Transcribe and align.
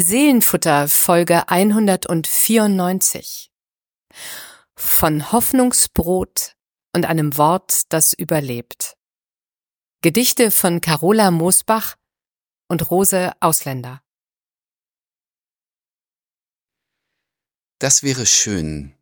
Seelenfutter 0.00 0.86
Folge 0.86 1.48
194. 1.48 3.50
Von 4.76 5.32
Hoffnungsbrot 5.32 6.54
und 6.94 7.04
einem 7.04 7.36
Wort, 7.36 7.82
das 7.88 8.12
überlebt. 8.12 8.96
Gedichte 10.00 10.52
von 10.52 10.80
Carola 10.80 11.32
Moosbach 11.32 11.96
und 12.68 12.92
Rose 12.92 13.32
Ausländer. 13.40 14.00
Das 17.80 18.04
wäre 18.04 18.26
schön, 18.26 18.94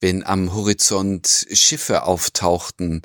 wenn 0.00 0.26
am 0.26 0.52
Horizont 0.52 1.46
Schiffe 1.50 2.02
auftauchten, 2.02 3.00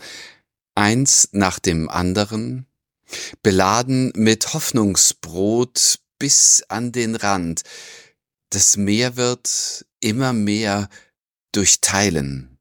eins 0.75 1.29
nach 1.31 1.59
dem 1.59 1.87
anderen, 1.87 2.67
beladen 3.41 4.11
mit 4.13 4.53
Hoffnungsbrot 4.53 6.00
bis 6.21 6.63
an 6.69 6.91
den 6.91 7.15
Rand. 7.15 7.63
Das 8.51 8.77
Meer 8.77 9.17
wird 9.17 9.87
immer 10.01 10.33
mehr 10.33 10.87
durchteilen. 11.51 12.59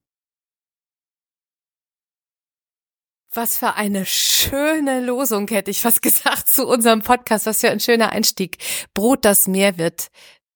Was 3.34 3.58
für 3.58 3.74
eine 3.74 4.06
schöne 4.06 5.04
Losung, 5.04 5.46
hätte 5.48 5.70
ich 5.70 5.82
fast 5.82 6.00
gesagt, 6.02 6.48
zu 6.48 6.66
unserem 6.66 7.02
Podcast. 7.02 7.44
Was 7.44 7.60
für 7.60 7.70
ein 7.70 7.80
schöner 7.80 8.12
Einstieg. 8.12 8.56
Brot, 8.94 9.26
das 9.26 9.46
Meer 9.46 9.76
wird 9.76 10.08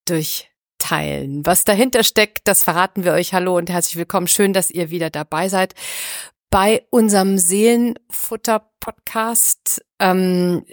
durchteilen. 0.06 1.44
Was 1.44 1.64
dahinter 1.64 2.04
steckt, 2.04 2.48
das 2.48 2.64
verraten 2.64 3.04
wir 3.04 3.12
euch. 3.12 3.34
Hallo 3.34 3.58
und 3.58 3.68
herzlich 3.68 3.96
willkommen. 3.96 4.28
Schön, 4.28 4.54
dass 4.54 4.70
ihr 4.70 4.88
wieder 4.88 5.10
dabei 5.10 5.50
seid 5.50 5.74
bei 6.48 6.86
unserem 6.88 7.36
Seelenfutter-Podcast. 7.36 9.84
Ähm, 9.98 10.64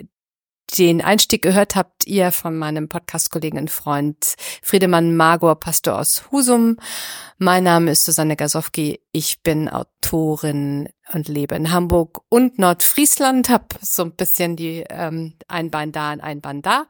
den 0.78 1.02
Einstieg 1.02 1.42
gehört 1.42 1.76
habt 1.76 2.08
ihr 2.08 2.32
von 2.32 2.58
meinem 2.58 2.88
Podcast-Kollegen 2.88 3.58
und 3.58 3.70
Freund 3.70 4.36
Friedemann 4.62 5.16
Magor, 5.16 5.60
Pastor 5.60 6.00
aus 6.00 6.32
Husum. 6.32 6.78
Mein 7.38 7.64
Name 7.64 7.92
ist 7.92 8.06
Susanne 8.06 8.36
Gasowski. 8.36 9.02
Ich 9.12 9.44
bin 9.44 9.68
Autorin 9.68 10.90
und 11.12 11.28
lebe 11.28 11.56
in 11.56 11.72
Hamburg 11.72 12.22
und 12.30 12.58
Nordfriesland. 12.58 13.50
Hab 13.50 13.78
so 13.82 14.04
ein 14.04 14.16
bisschen 14.16 14.56
die 14.56 14.86
ähm, 14.90 15.34
ein 15.48 15.72
Bein 15.72 15.92
da 15.92 16.14
und 16.14 16.22
ein 16.22 16.40
Bein 16.40 16.62
da 16.62 16.86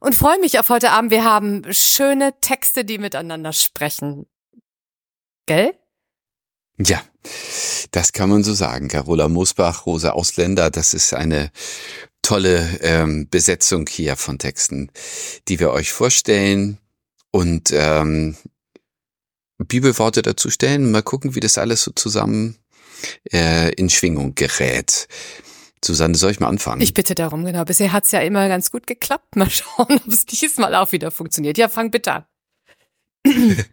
und 0.00 0.14
freue 0.14 0.40
mich 0.40 0.58
auf 0.58 0.68
heute 0.68 0.90
Abend. 0.90 1.12
Wir 1.12 1.24
haben 1.24 1.62
schöne 1.70 2.34
Texte, 2.40 2.84
die 2.84 2.98
miteinander 2.98 3.52
sprechen. 3.52 4.26
Gell? 5.46 5.74
Ja, 6.78 7.02
das 7.92 8.12
kann 8.12 8.30
man 8.30 8.42
so 8.42 8.54
sagen. 8.54 8.88
Carola 8.88 9.28
Mosbach, 9.28 9.86
Rosa 9.86 10.10
Ausländer, 10.10 10.70
das 10.70 10.94
ist 10.94 11.14
eine 11.14 11.50
tolle 12.22 12.78
ähm, 12.80 13.28
Besetzung 13.28 13.86
hier 13.88 14.16
von 14.16 14.38
Texten, 14.38 14.90
die 15.48 15.60
wir 15.60 15.72
euch 15.72 15.92
vorstellen 15.92 16.78
und 17.30 17.70
ähm, 17.72 18.36
Bibelworte 19.58 20.22
dazu 20.22 20.50
stellen. 20.50 20.90
Mal 20.90 21.02
gucken, 21.02 21.34
wie 21.34 21.40
das 21.40 21.58
alles 21.58 21.82
so 21.82 21.90
zusammen 21.90 22.56
äh, 23.32 23.72
in 23.74 23.90
Schwingung 23.90 24.34
gerät. 24.34 25.08
Susanne, 25.84 26.14
soll 26.14 26.30
ich 26.30 26.40
mal 26.40 26.48
anfangen? 26.48 26.80
Ich 26.80 26.94
bitte 26.94 27.14
darum, 27.14 27.44
genau. 27.44 27.64
Bisher 27.64 27.92
hat's 27.92 28.12
ja 28.12 28.20
immer 28.20 28.48
ganz 28.48 28.70
gut 28.70 28.86
geklappt. 28.86 29.36
Mal 29.36 29.50
schauen, 29.50 29.88
ob 29.90 30.06
es 30.06 30.26
diesmal 30.26 30.74
auch 30.74 30.92
wieder 30.92 31.10
funktioniert. 31.10 31.58
Ja, 31.58 31.68
fang 31.68 31.90
bitte 31.90 32.12
an. 32.12 32.24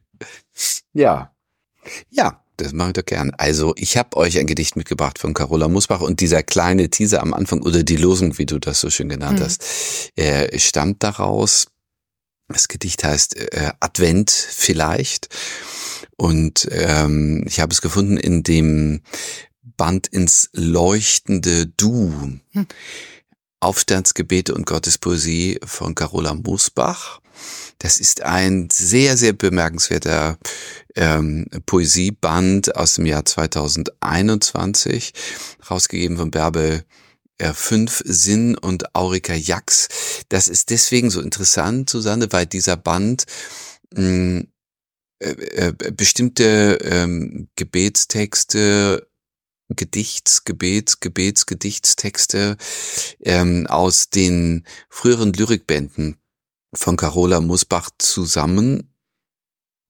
ja. 0.94 1.36
Ja, 2.10 2.44
das 2.62 2.74
mache 2.74 2.90
ich 2.90 2.94
doch 2.94 3.06
gern. 3.06 3.32
Also, 3.38 3.74
ich 3.78 3.98
habe 3.98 4.18
euch 4.18 4.38
ein 4.38 4.48
Gedicht 4.48 4.76
mitgebracht 4.76 5.20
von 5.20 5.34
Carola 5.34 5.68
Musbach 5.68 6.02
und 6.02 6.20
dieser 6.20 6.44
kleine 6.44 6.90
Teaser 6.90 7.22
am 7.22 7.34
Anfang 7.34 7.62
oder 7.62 7.84
die 7.84 7.96
Losung, 7.96 8.38
wie 8.38 8.46
du 8.46 8.60
das 8.60 8.80
so 8.80 8.90
schön 8.90 9.10
genannt 9.10 9.40
mhm. 9.40 9.44
hast, 9.44 10.12
äh, 10.16 10.58
stammt 10.60 11.04
daraus. 11.04 11.68
Das 12.48 12.68
Gedicht 12.68 13.04
heißt 13.04 13.38
äh, 13.38 13.72
Advent 13.80 14.32
vielleicht. 14.32 15.30
Und 16.18 16.68
ähm, 16.72 17.46
ich 17.48 17.60
habe 17.60 17.72
es 17.72 17.82
gefunden 17.82 18.18
in 18.18 18.44
dem 18.44 19.02
Band 19.62 20.08
ins 20.08 20.50
leuchtende 20.54 21.68
Du. 21.68 22.40
Hm. 22.52 22.68
Aufstandsgebete 23.62 24.54
und 24.54 24.66
Gottespoesie 24.66 25.60
von 25.64 25.96
Carola 25.96 26.34
Musbach. 26.34 27.20
Das 27.80 28.00
ist 28.00 28.24
ein 28.24 28.70
sehr, 28.72 29.18
sehr 29.18 29.34
bemerkenswerter 29.34 30.38
ähm, 30.96 31.46
Poesieband 31.66 32.76
aus 32.76 32.96
dem 32.96 33.06
Jahr 33.06 33.26
2021, 33.26 35.14
rausgegeben 35.70 36.18
von 36.18 36.32
Bärbel 36.32 36.84
äh, 37.38 37.54
fünf 37.54 38.02
Sinn 38.06 38.58
und 38.58 38.96
Aurika 38.96 39.34
Jax. 39.34 39.88
Das 40.30 40.48
ist 40.48 40.70
deswegen 40.70 41.10
so 41.10 41.22
interessant, 41.22 41.90
Susanne, 41.90 42.32
weil 42.32 42.46
dieser 42.46 42.76
Band 42.76 43.26
mh, 43.96 44.02
hm, 44.02 44.48
äh, 45.20 45.32
äh, 45.32 45.74
bestimmte 45.92 46.80
ähm, 46.82 47.50
Gebetstexte 47.56 49.06
Gedichts, 49.76 50.46
Gebets, 50.46 51.00
Gebets, 51.00 51.46
Gedichtstexte 51.46 52.58
ähm, 53.22 53.68
aus 53.68 54.10
den 54.10 54.66
früheren 54.90 55.32
Lyrikbänden 55.32 56.19
von 56.74 56.98
Carola 56.98 57.42
Musbach 57.42 57.90
zusammen 57.98 58.94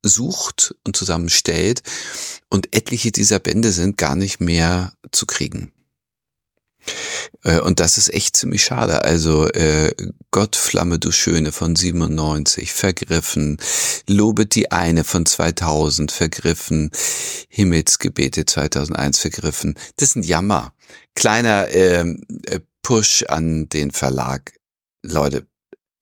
sucht 0.02 0.76
und 0.86 0.96
zusammenstellt 0.96 1.82
und 2.50 2.76
etliche 2.76 3.12
dieser 3.12 3.40
Bände 3.40 3.72
sind 3.72 3.98
gar 3.98 4.16
nicht 4.16 4.40
mehr 4.40 4.94
zu 5.12 5.26
kriegen. 5.26 5.74
Äh, 7.44 7.60
und 7.60 7.80
das 7.80 7.98
ist 7.98 8.14
echt 8.14 8.36
ziemlich 8.36 8.64
schade. 8.64 9.04
Also 9.04 9.48
äh, 9.50 9.94
Gott 10.32 10.56
Flamme 10.56 11.00
du 11.00 11.12
Schöne 11.12 11.52
von 11.52 11.76
97, 11.76 12.74
Vergriffen, 12.74 13.58
Lobet 14.08 14.56
die 14.56 14.72
eine 14.72 15.04
von 15.04 15.26
2000, 15.26 16.12
Vergriffen, 16.12 16.92
Himmelsgebete 17.50 18.46
2001, 18.46 19.20
Vergriffen. 19.20 19.76
Das 19.98 20.10
ist 20.10 20.16
ein 20.16 20.24
Jammer. 20.24 20.74
Kleiner 21.16 21.70
ähm, 21.70 22.24
äh, 22.46 22.60
Push 22.82 23.26
an 23.28 23.70
den 23.70 23.92
Verlag. 23.92 24.54
Leute, 25.04 25.46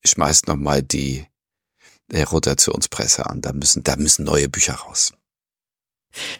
schmeißt 0.07 0.47
noch 0.47 0.55
mal 0.55 0.81
die 0.81 1.27
äh, 2.11 2.23
Rotationspresse 2.23 3.25
an. 3.25 3.41
Da 3.41 3.53
müssen, 3.53 3.83
da 3.83 3.95
müssen 3.95 4.25
neue 4.25 4.49
Bücher 4.49 4.75
raus. 4.75 5.13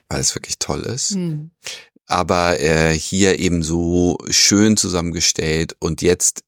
Weil 0.10 0.22
es 0.22 0.36
wirklich 0.36 0.60
toll 0.60 0.82
ist. 0.82 1.12
Hm. 1.12 1.52
Aber 2.06 2.60
äh, 2.60 2.98
hier 2.98 3.40
eben 3.40 3.64
so 3.64 4.18
schön 4.30 4.78
zusammengestellt 4.78 5.76
und 5.80 6.02
jetzt 6.02 6.44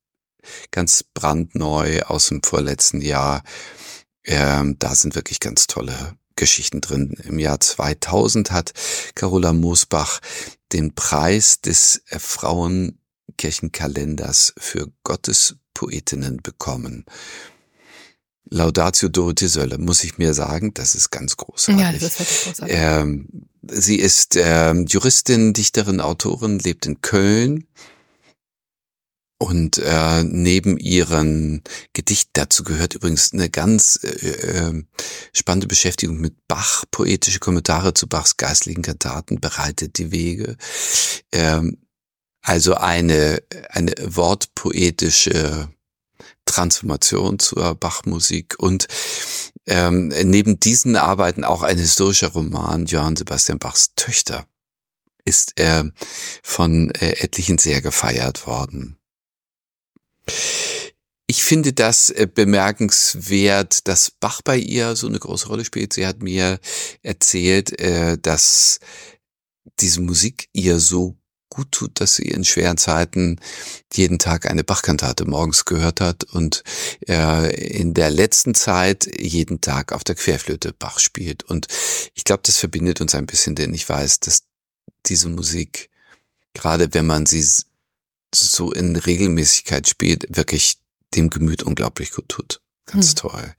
ganz 0.71 1.03
brandneu 1.13 2.01
aus 2.03 2.29
dem 2.29 2.41
vorletzten 2.43 3.01
Jahr. 3.01 3.43
Ähm, 4.23 4.77
da 4.79 4.95
sind 4.95 5.15
wirklich 5.15 5.41
ganz 5.41 5.67
tolle 5.67 6.15
Geschichten 6.35 6.81
drin. 6.81 7.15
Im 7.23 7.39
Jahr 7.39 7.59
2000 7.59 8.51
hat 8.51 8.73
Carola 9.15 9.53
Moosbach 9.53 10.19
den 10.71 10.93
Preis 10.95 11.61
des 11.61 12.03
Frauenkirchenkalenders 12.07 14.53
für 14.57 14.87
Gottespoetinnen 15.79 16.37
bekommen. 16.37 17.05
Laudatio 18.51 19.09
Dorothee 19.09 19.47
Sölle, 19.47 19.77
muss 19.77 20.03
ich 20.03 20.17
mir 20.17 20.33
sagen, 20.33 20.73
das 20.73 20.95
ist 20.95 21.11
ganz 21.11 21.37
großartig. 21.37 21.81
Ja, 21.81 21.91
das 21.91 22.03
ist 22.03 22.19
wirklich 22.19 22.43
großartig. 22.45 22.75
Ähm, 22.77 23.27
sie 23.61 23.97
ist 23.97 24.35
ähm, 24.37 24.85
Juristin, 24.87 25.53
Dichterin, 25.53 26.01
Autorin, 26.01 26.57
lebt 26.59 26.85
in 26.87 27.01
Köln. 27.01 27.67
Und 29.41 29.77
äh, 29.77 30.23
neben 30.23 30.77
ihren 30.77 31.63
Gedichten, 31.93 32.31
dazu 32.33 32.63
gehört 32.63 32.95
übrigens 32.95 33.31
eine 33.31 33.49
ganz 33.49 33.99
äh, 34.03 34.07
äh, 34.07 34.83
spannende 35.31 35.67
Beschäftigung 35.67 36.17
mit 36.17 36.35
Bach, 36.47 36.83
poetische 36.91 37.39
Kommentare 37.39 37.93
zu 37.93 38.07
Bachs 38.07 38.35
geistlichen 38.35 38.81
Kantaten, 38.81 39.39
bereitet 39.39 39.97
die 39.97 40.11
Wege. 40.11 40.57
Ähm, 41.31 41.77
also 42.41 42.75
eine, 42.75 43.41
eine 43.69 43.93
wortpoetische 43.99 45.69
Transformation 46.45 47.39
zur 47.39 47.75
Bachmusik 47.75 48.55
und 48.57 48.87
ähm, 49.67 50.07
neben 50.07 50.59
diesen 50.59 50.95
Arbeiten 50.95 51.43
auch 51.43 51.61
ein 51.61 51.77
historischer 51.77 52.29
Roman, 52.29 52.85
Johann 52.85 53.15
Sebastian 53.15 53.59
Bachs 53.59 53.93
Töchter, 53.95 54.47
ist 55.25 55.53
er 55.57 55.91
von 56.41 56.89
äh, 56.91 57.23
etlichen 57.23 57.59
sehr 57.59 57.81
gefeiert 57.81 58.47
worden. 58.47 58.97
Ich 61.27 61.43
finde 61.43 61.73
das 61.73 62.09
äh, 62.09 62.27
bemerkenswert, 62.33 63.87
dass 63.87 64.09
Bach 64.09 64.41
bei 64.41 64.57
ihr 64.57 64.95
so 64.95 65.05
eine 65.05 65.19
große 65.19 65.47
Rolle 65.47 65.65
spielt. 65.65 65.93
Sie 65.93 66.07
hat 66.07 66.23
mir 66.23 66.59
erzählt, 67.03 67.79
äh, 67.79 68.17
dass 68.17 68.79
diese 69.79 70.01
Musik 70.01 70.49
ihr 70.53 70.79
so 70.79 71.18
gut 71.59 71.71
tut, 71.73 71.99
dass 71.99 72.15
sie 72.15 72.29
in 72.29 72.45
schweren 72.45 72.77
Zeiten 72.77 73.37
jeden 73.91 74.17
Tag 74.17 74.49
eine 74.49 74.63
Bachkantate 74.63 75.25
morgens 75.25 75.65
gehört 75.65 75.99
hat 75.99 76.23
und 76.23 76.63
er 77.01 77.53
in 77.57 77.93
der 77.93 78.09
letzten 78.09 78.55
Zeit 78.55 79.09
jeden 79.19 79.59
Tag 79.59 79.91
auf 79.91 80.05
der 80.05 80.15
Querflöte 80.15 80.71
Bach 80.71 80.99
spielt. 80.99 81.43
Und 81.43 81.67
ich 82.13 82.23
glaube, 82.23 82.43
das 82.45 82.55
verbindet 82.55 83.01
uns 83.01 83.13
ein 83.13 83.25
bisschen, 83.25 83.55
denn 83.55 83.73
ich 83.73 83.89
weiß, 83.89 84.21
dass 84.21 84.43
diese 85.05 85.27
Musik, 85.27 85.89
gerade 86.53 86.93
wenn 86.93 87.05
man 87.05 87.25
sie 87.25 87.45
so 88.33 88.71
in 88.71 88.95
Regelmäßigkeit 88.95 89.89
spielt, 89.89 90.27
wirklich 90.29 90.77
dem 91.13 91.29
Gemüt 91.29 91.63
unglaublich 91.63 92.11
gut 92.11 92.29
tut. 92.29 92.61
ganz 92.85 93.09
hm. 93.09 93.15
toll. 93.15 93.55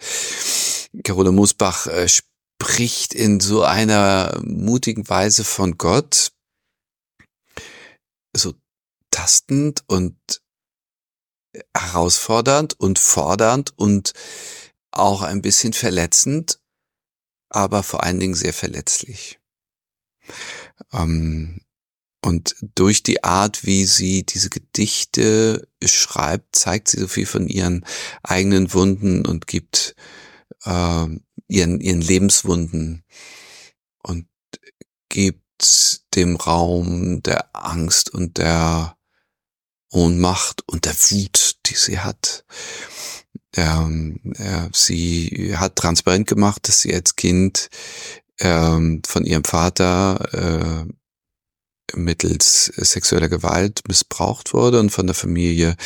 Carola 1.05 1.33
Musbach 1.33 1.87
äh, 1.87 2.09
spricht 2.09 3.13
in 3.13 3.41
so 3.41 3.63
einer 3.63 4.41
mutigen 4.43 5.07
Weise 5.07 5.45
von 5.45 5.77
Gott, 5.77 6.33
so 8.33 8.55
tastend 9.11 9.85
und 9.87 10.17
herausfordernd 11.77 12.79
und 12.79 12.99
fordernd 12.99 13.73
und 13.77 14.13
auch 14.93 15.23
ein 15.23 15.43
bisschen 15.43 15.73
verletzend, 15.73 16.61
aber 17.49 17.83
vor 17.83 18.03
allen 18.05 18.21
Dingen 18.21 18.35
sehr 18.35 18.53
verletzlich. 18.53 19.41
Ähm, 20.93 21.61
und 22.23 22.55
durch 22.75 23.03
die 23.03 23.25
Art, 23.25 23.65
wie 23.65 23.87
sie 23.87 24.25
diese 24.25 24.51
Gedichte 24.51 25.67
schreibt, 25.83 26.55
zeigt 26.55 26.89
sie 26.89 27.01
so 27.01 27.09
viel 27.09 27.27
von 27.27 27.49
ihren 27.49 27.85
eigenen 28.23 28.73
Wunden 28.75 29.27
und 29.27 29.47
gibt 29.47 29.97
äh, 30.65 31.07
ihren, 31.49 31.81
ihren 31.81 32.01
Lebenswunden 32.01 33.05
und 34.03 34.27
gibt 35.09 35.43
dem 36.15 36.37
Raum 36.37 37.23
der 37.23 37.55
Angst 37.55 38.11
und 38.11 38.39
der 38.39 38.97
Ohnmacht 39.91 40.63
und 40.67 40.85
der 40.85 40.95
Wut, 40.95 41.57
die 41.67 41.75
sie 41.75 41.99
hat. 41.99 42.45
Ähm, 43.57 44.21
äh, 44.37 44.69
sie 44.73 45.55
hat 45.57 45.77
transparent 45.77 46.29
gemacht, 46.29 46.69
dass 46.69 46.81
sie 46.81 46.95
als 46.95 47.17
Kind 47.17 47.69
ähm, 48.39 49.03
von 49.07 49.25
ihrem 49.25 49.45
Vater 49.45 50.87
äh, 50.87 51.97
mittels 51.97 52.67
sexueller 52.67 53.29
Gewalt 53.29 53.83
missbraucht 53.89 54.53
wurde 54.55 54.79
und 54.79 54.91
von 54.91 55.07
der 55.07 55.15
Familie 55.15 55.77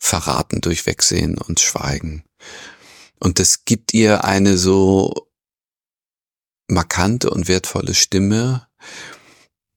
verraten 0.00 0.60
durch 0.60 0.86
Wegsehen 0.86 1.38
und 1.38 1.60
Schweigen. 1.60 2.24
Und 3.20 3.38
das 3.38 3.64
gibt 3.64 3.94
ihr 3.94 4.24
eine 4.24 4.58
so 4.58 5.28
markante 6.66 7.30
und 7.30 7.46
wertvolle 7.46 7.94
Stimme, 7.94 8.66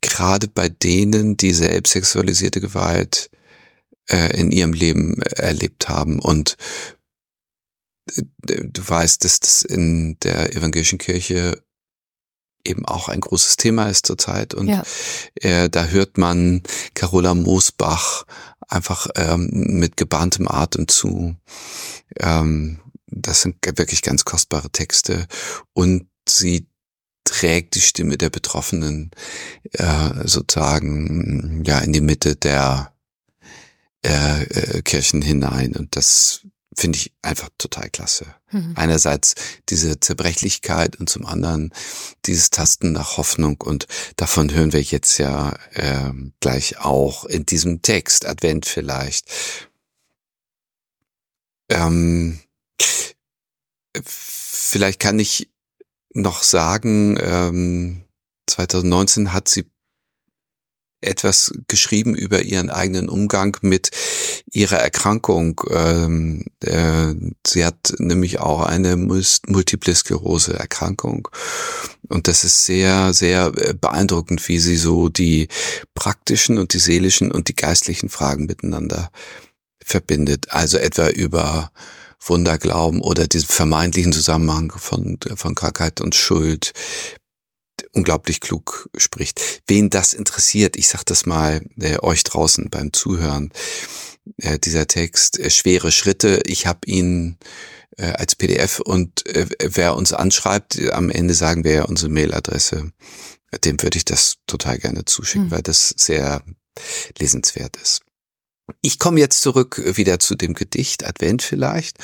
gerade 0.06 0.48
bei 0.48 0.70
denen, 0.70 1.38
die 1.38 1.54
selbst 1.54 1.94
sexualisierte 1.94 2.62
Gewalt 2.62 3.30
äh, 4.10 4.40
in 4.40 4.52
ihrem 4.52 4.74
Leben 4.74 5.22
erlebt 5.22 5.90
haben. 5.90 6.20
Und 6.20 6.58
äh, 8.16 8.24
du 8.46 8.88
weißt, 8.88 9.24
dass 9.24 9.40
das 9.40 9.64
in 9.64 10.18
der 10.20 10.56
evangelischen 10.56 11.00
Kirche 11.00 11.62
eben 12.64 12.86
auch 12.86 13.10
ein 13.10 13.22
großes 13.22 13.58
Thema 13.58 13.90
ist 13.90 14.06
zurzeit. 14.06 14.54
Und 14.54 14.68
ja. 14.68 14.84
äh, 15.36 15.70
da 15.70 15.86
hört 15.86 16.18
man 16.18 16.64
Carola 16.94 17.34
Moosbach 17.34 18.26
einfach 18.68 19.08
ähm, 19.16 19.50
mit 19.52 19.98
gebahntem 19.98 20.48
Atem 20.48 20.88
zu. 20.88 21.36
Ähm, 22.20 22.80
das 23.08 23.42
sind 23.42 23.58
wirklich 23.64 24.02
ganz 24.02 24.26
kostbare 24.26 24.72
Texte. 24.72 25.28
Und 25.74 26.08
sie 26.28 26.68
trägt 27.26 27.76
die 27.76 27.82
Stimme 27.82 28.18
der 28.18 28.30
Betroffenen 28.30 29.12
äh, 29.74 30.26
sozusagen 30.26 31.64
ja 31.66 31.80
in 31.80 31.92
die 31.92 32.02
Mitte 32.02 32.36
der 32.38 32.94
äh, 34.06 34.44
äh, 34.44 34.82
Kirchen 34.84 35.22
hinein. 35.22 35.76
Und 35.76 35.96
das 35.96 36.42
finde 36.78 36.98
ich 36.98 37.14
einfach 37.22 37.50
total 37.58 37.90
klasse. 37.90 38.28
Mhm. 38.52 38.74
Einerseits 38.76 39.36
diese 39.70 40.00
Zerbrechlichkeit 40.00 40.98
und 40.98 41.10
zum 41.10 41.26
anderen 41.26 41.74
dieses 42.26 42.52
Tasten 42.52 42.92
nach 42.92 43.18
Hoffnung 43.18 43.62
und 43.62 43.88
davon 44.18 44.54
hören 44.54 44.74
wir 44.74 44.82
jetzt 44.82 45.18
ja 45.18 45.58
äh, 45.74 46.12
gleich 46.40 46.78
auch 46.80 47.26
in 47.26 47.46
diesem 47.46 47.82
Text, 47.82 48.26
Advent 48.26 48.66
vielleicht. 48.66 49.28
Ähm, 51.70 52.40
vielleicht 54.04 55.00
kann 55.00 55.18
ich 55.18 55.50
noch 56.16 56.44
sagen, 56.44 57.18
ähm, 57.22 58.02
2019 58.48 59.34
hat 59.34 59.50
sie 59.50 59.66
etwas 61.02 61.54
geschrieben 61.68 62.16
über 62.16 62.42
ihren 62.42 62.70
eigenen 62.70 63.10
Umgang 63.10 63.58
mit 63.62 63.92
ihrer 64.52 64.78
Erkrankung. 64.78 65.62
Ähm, 65.70 66.46
äh, 66.62 67.14
sie 67.46 67.64
hat 67.64 67.94
nämlich 68.00 68.40
auch 68.40 68.62
eine 68.62 68.96
Multiple 68.98 69.94
Sklerose 69.94 70.54
Erkrankung. 70.54 71.28
Und 72.08 72.28
das 72.28 72.44
ist 72.44 72.66
sehr, 72.66 73.14
sehr 73.14 73.52
äh, 73.56 73.74
beeindruckend, 73.74 74.48
wie 74.48 74.58
sie 74.58 74.78
so 74.78 75.10
die 75.10 75.48
praktischen 75.94 76.58
und 76.58 76.74
die 76.74 76.80
seelischen 76.80 77.32
und 77.32 77.50
die 77.50 77.56
geistlichen 77.56 78.10
Fragen 78.10 78.46
miteinander 78.46 79.12
verbindet. 79.84 80.48
Also 80.52 80.78
etwa 80.78 81.10
über 81.10 81.72
Wunderglauben 82.30 83.02
oder 83.02 83.28
diesen 83.28 83.48
vermeintlichen 83.48 84.14
Zusammenhang 84.14 84.72
von, 84.72 85.18
von 85.36 85.56
Krankheit 85.56 86.02
und 86.02 86.16
Schuld 86.16 86.74
unglaublich 87.92 88.42
klug 88.42 88.90
spricht. 88.98 89.64
Wen 89.68 89.90
das 89.90 90.14
interessiert, 90.14 90.76
ich 90.76 90.88
sag 90.88 91.04
das 91.06 91.26
mal 91.26 91.62
äh, 91.80 91.98
euch 92.00 92.24
draußen 92.24 92.70
beim 92.70 92.94
Zuhören, 92.94 93.52
äh, 94.38 94.60
dieser 94.60 94.88
Text, 94.88 95.40
äh, 95.40 95.50
schwere 95.50 95.92
Schritte, 95.92 96.42
ich 96.46 96.68
habe 96.68 96.80
ihn 96.86 97.38
äh, 97.98 98.12
als 98.12 98.36
PDF 98.36 98.80
und 98.80 99.26
äh, 99.28 99.48
wer 99.60 99.96
uns 99.96 100.14
anschreibt, 100.14 100.80
am 100.92 101.10
Ende 101.10 101.34
sagen 101.34 101.64
wir 101.64 101.72
ja 101.72 101.84
unsere 101.84 102.12
Mailadresse, 102.12 102.92
dem 103.64 103.82
würde 103.82 103.98
ich 103.98 104.06
das 104.06 104.36
total 104.48 104.78
gerne 104.78 105.06
zuschicken, 105.06 105.48
mhm. 105.48 105.52
weil 105.52 105.62
das 105.62 105.94
sehr 105.98 106.44
lesenswert 107.18 107.78
ist. 107.78 108.05
Ich 108.82 109.00
komme 109.00 109.20
jetzt 109.20 109.42
zurück 109.42 109.82
wieder 109.98 110.20
zu 110.20 110.36
dem 110.36 110.54
Gedicht 110.54 111.06
Advent 111.06 111.42
vielleicht 111.42 111.98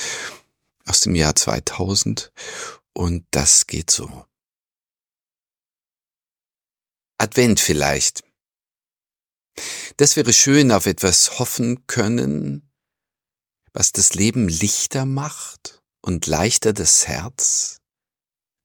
aus 0.86 1.02
dem 1.02 1.16
Jahr 1.16 1.36
2000 1.36 2.32
und 2.94 3.26
das 3.32 3.68
geht 3.68 3.90
so. 3.90 4.26
Advent 7.18 7.60
vielleicht. 7.60 8.24
Das 9.98 10.16
wäre 10.16 10.34
schön, 10.34 10.72
auf 10.72 10.86
etwas 10.86 11.40
hoffen 11.40 11.86
können, 11.88 12.72
was 13.74 13.92
das 13.92 14.14
Leben 14.14 14.48
lichter 14.48 15.06
macht 15.06 15.82
und 16.02 16.26
leichter 16.28 16.74
das 16.74 17.08
Herz, 17.08 17.82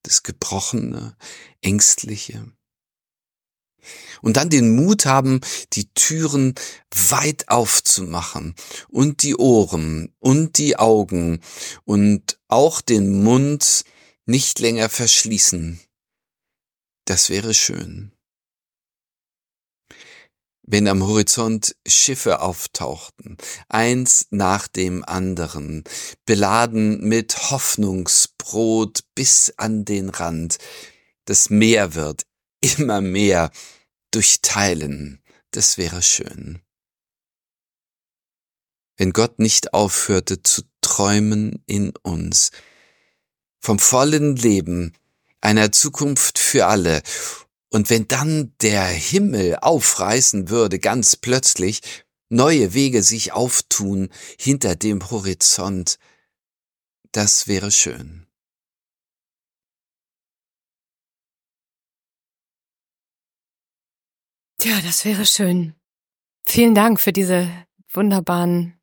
das 0.02 0.22
Gebrochene, 0.22 1.16
Ängstliche. 1.60 2.50
Und 4.22 4.36
dann 4.36 4.50
den 4.50 4.74
Mut 4.74 5.06
haben, 5.06 5.40
die 5.72 5.88
Türen 5.94 6.54
weit 7.10 7.48
aufzumachen 7.48 8.54
und 8.88 9.22
die 9.22 9.36
Ohren 9.36 10.14
und 10.18 10.58
die 10.58 10.76
Augen 10.76 11.40
und 11.84 12.38
auch 12.48 12.80
den 12.80 13.22
Mund 13.22 13.84
nicht 14.24 14.58
länger 14.58 14.88
verschließen. 14.88 15.80
Das 17.04 17.30
wäre 17.30 17.54
schön 17.54 18.12
wenn 20.66 20.88
am 20.88 21.06
Horizont 21.06 21.76
Schiffe 21.86 22.40
auftauchten, 22.40 23.36
eins 23.68 24.26
nach 24.30 24.66
dem 24.68 25.04
anderen, 25.04 25.84
beladen 26.26 27.00
mit 27.08 27.50
Hoffnungsbrot 27.50 29.00
bis 29.14 29.54
an 29.56 29.84
den 29.84 30.10
Rand. 30.10 30.58
Das 31.24 31.50
Meer 31.50 31.94
wird 31.94 32.26
immer 32.60 33.00
mehr 33.00 33.50
durchteilen, 34.16 35.20
das 35.50 35.76
wäre 35.76 36.00
schön. 36.00 36.62
Wenn 38.96 39.12
Gott 39.12 39.38
nicht 39.38 39.74
aufhörte 39.74 40.42
zu 40.42 40.62
träumen 40.80 41.62
in 41.66 41.92
uns, 42.02 42.50
vom 43.60 43.78
vollen 43.78 44.34
Leben, 44.36 44.94
einer 45.42 45.70
Zukunft 45.70 46.38
für 46.38 46.64
alle 46.66 47.02
und 47.68 47.90
wenn 47.90 48.08
dann 48.08 48.54
der 48.62 48.86
Himmel 48.86 49.56
aufreißen 49.60 50.48
würde, 50.48 50.78
ganz 50.78 51.16
plötzlich, 51.16 51.82
neue 52.30 52.72
Wege 52.72 53.02
sich 53.02 53.34
auftun 53.34 54.08
hinter 54.38 54.76
dem 54.76 55.10
Horizont, 55.10 55.98
das 57.12 57.48
wäre 57.48 57.70
schön. 57.70 58.25
Tja, 64.58 64.80
das 64.82 65.04
wäre 65.04 65.26
schön. 65.26 65.74
Vielen 66.46 66.74
Dank 66.74 67.00
für 67.00 67.12
diese 67.12 67.48
wunderbaren 67.92 68.80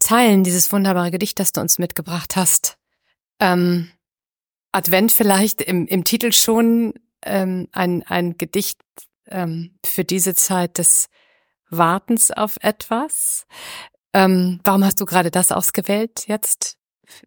Zeilen, 0.00 0.44
dieses 0.44 0.72
wunderbare 0.72 1.10
Gedicht, 1.10 1.38
das 1.38 1.52
du 1.52 1.60
uns 1.60 1.78
mitgebracht 1.78 2.36
hast. 2.36 2.76
Ähm, 3.40 3.90
Advent 4.72 5.12
vielleicht 5.12 5.62
im, 5.62 5.86
im 5.86 6.04
Titel 6.04 6.32
schon 6.32 6.94
ähm, 7.22 7.68
ein, 7.72 8.02
ein 8.04 8.36
Gedicht 8.36 8.80
ähm, 9.26 9.76
für 9.84 10.04
diese 10.04 10.34
Zeit 10.34 10.78
des 10.78 11.08
Wartens 11.70 12.30
auf 12.30 12.56
etwas. 12.60 13.46
Ähm, 14.12 14.60
warum 14.64 14.84
hast 14.84 15.00
du 15.00 15.04
gerade 15.04 15.30
das 15.30 15.52
ausgewählt 15.52 16.26
jetzt 16.26 16.78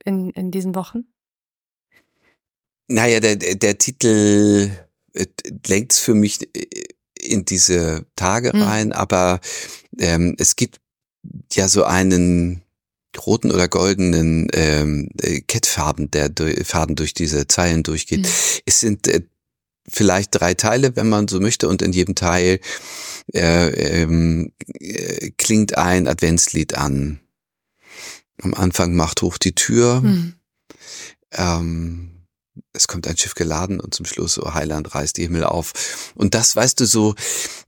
in, 0.03 0.31
in 0.31 0.51
diesen 0.51 0.75
Wochen? 0.75 1.13
Naja, 2.88 3.19
der, 3.19 3.35
der 3.38 3.77
Titel 3.77 4.71
äh, 5.13 5.27
lenkt 5.67 5.93
für 5.93 6.13
mich 6.13 6.41
äh, 6.55 6.67
in 7.22 7.46
diese 7.46 8.06
Tage 8.16 8.54
hm. 8.54 8.62
rein, 8.62 8.92
aber 8.92 9.40
ähm, 9.98 10.36
es 10.38 10.56
gibt 10.56 10.80
ja 11.54 11.68
so 11.68 11.84
einen 11.84 12.63
roten 13.25 13.51
oder 13.51 13.68
goldenen 13.68 14.48
ähm, 14.54 15.10
äh, 15.22 15.42
Kettfarben, 15.42 16.10
der 16.12 16.32
Faden 16.63 16.96
durch 16.96 17.13
diese 17.13 17.48
Zeilen 17.48 17.84
durchgeht. 17.84 18.22
Mhm. 18.22 18.30
Es 18.66 18.80
sind 18.80 19.08
äh, 19.08 19.22
vielleicht 19.88 20.30
drei 20.34 20.54
Teile, 20.54 20.96
wenn 20.96 21.10
man 21.10 21.28
so 21.28 21.40
möchte, 21.40 21.68
und 21.68 21.82
in 21.82 21.92
jedem 21.92 22.16
Teil 22.16 22.60
äh, 23.34 24.01
ähm, 24.01 24.54
äh, 24.80 25.32
klingt 25.38 25.78
ein 25.78 26.08
Adventslied 26.08 26.75
an. 26.75 27.20
Am 28.42 28.54
Anfang 28.54 28.96
macht 28.96 29.22
hoch 29.22 29.38
die 29.38 29.54
Tür. 29.54 30.01
Mhm. 30.01 30.34
Ähm, 31.34 32.21
es 32.74 32.88
kommt 32.88 33.08
ein 33.08 33.17
Schiff 33.17 33.36
geladen 33.36 33.79
und 33.79 33.93
zum 33.93 34.05
Schluss 34.05 34.34
so 34.34 34.53
Heiland 34.53 34.93
reißt 34.93 35.17
die 35.17 35.24
Himmel 35.24 35.43
auf. 35.43 36.12
Und 36.15 36.34
das, 36.34 36.55
weißt 36.55 36.79
du, 36.79 36.86
so, 36.86 37.15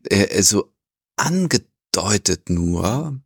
äh, 0.10 0.42
so 0.42 0.72
angedeutet 1.16 2.50
nur, 2.50 3.20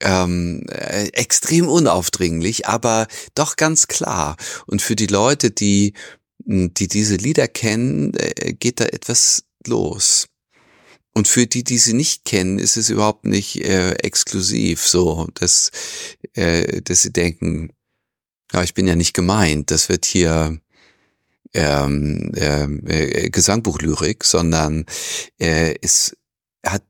ähm, 0.00 0.66
äh, 0.68 1.08
extrem 1.08 1.68
unaufdringlich, 1.68 2.66
aber 2.66 3.06
doch 3.34 3.56
ganz 3.56 3.86
klar. 3.86 4.36
Und 4.66 4.82
für 4.82 4.96
die 4.96 5.06
Leute, 5.06 5.50
die, 5.50 5.94
die 6.38 6.88
diese 6.88 7.16
Lieder 7.16 7.48
kennen, 7.48 8.12
äh, 8.14 8.52
geht 8.52 8.80
da 8.80 8.84
etwas 8.84 9.44
los. 9.66 10.28
Und 11.14 11.28
für 11.28 11.46
die, 11.46 11.62
die 11.62 11.78
sie 11.78 11.94
nicht 11.94 12.24
kennen, 12.24 12.58
ist 12.58 12.76
es 12.76 12.90
überhaupt 12.90 13.24
nicht 13.24 13.64
äh, 13.64 13.92
exklusiv 13.94 14.84
so, 14.86 15.28
dass, 15.34 15.70
äh, 16.34 16.82
dass 16.82 17.02
sie 17.02 17.12
denken, 17.12 17.70
ja, 18.52 18.62
ich 18.62 18.74
bin 18.74 18.86
ja 18.86 18.96
nicht 18.96 19.14
gemeint, 19.14 19.70
das 19.70 19.88
wird 19.88 20.04
hier 20.04 20.60
ähm, 21.54 22.32
äh, 22.34 23.30
Gesangbuchlyrik, 23.30 24.24
sondern 24.24 24.84
äh, 25.38 25.74
es 25.80 26.16
hat 26.64 26.84